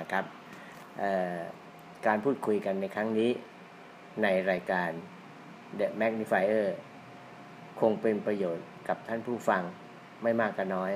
[0.00, 0.24] นะครับ
[2.06, 3.30] การพูดคุยกันในครั้งนี้
[4.22, 4.90] ในรายการ
[5.78, 6.66] The Magnifier
[7.80, 9.62] คงเป็นประโยชน์กับท่านผู้ฟัง
[10.22, 10.92] ไม่มากก็น้อย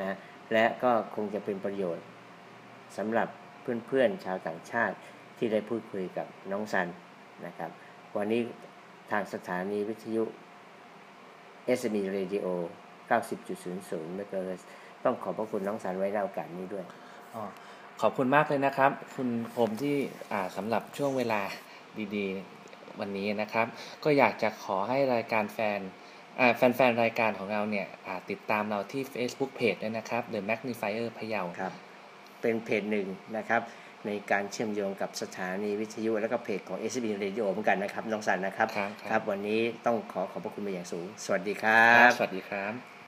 [0.00, 0.16] นะ
[0.52, 2.04] และก็คงจะเป็นประโยชน์
[2.96, 3.28] สำหรับ
[3.62, 4.96] เพื่อนๆชาวต่างชาติ
[5.38, 6.88] ที่ได้พูดคุยกับน้องซัน
[7.46, 7.70] นะครับ
[8.16, 8.40] วันนี้
[9.10, 10.24] ทางสถานีวิทยุ
[11.78, 12.46] SME Radio
[13.10, 14.62] 90.00 MHz
[15.04, 16.84] ต้องขอบพระคุณน้องสันไว้ในโอกาสนี้ด้วย
[17.34, 17.36] อ
[18.00, 19.96] ขอบคุณมากเลยนะครับ คุณผมที่
[20.56, 21.40] สำหรับช่วงเวลา
[22.16, 22.55] ดีๆ
[23.00, 23.66] วันนี้นะครับ
[24.04, 25.80] ก็อยากจะขอให้รายการแฟน
[26.76, 27.86] แฟนๆ รายการของเราเนี่ย
[28.30, 31.72] ติดตามเราที่ Facebook Page ด้วยนะครับ The Magnifier พะเยาครับ
[32.42, 33.60] เป็นเพจหนึ่งนะครับ
[34.06, 38.68] ในการเชื่อมโยงกับสถานีวิทยุ และก็เพจของ s อ Radio เหมือนกันนะครับ น้องสันนะครับ
[39.10, 42.95] ครับ วันนี้ต้องขอขอบพระคุณเป็นอย่างสูง สวัสดีครับ สวัสดีครับ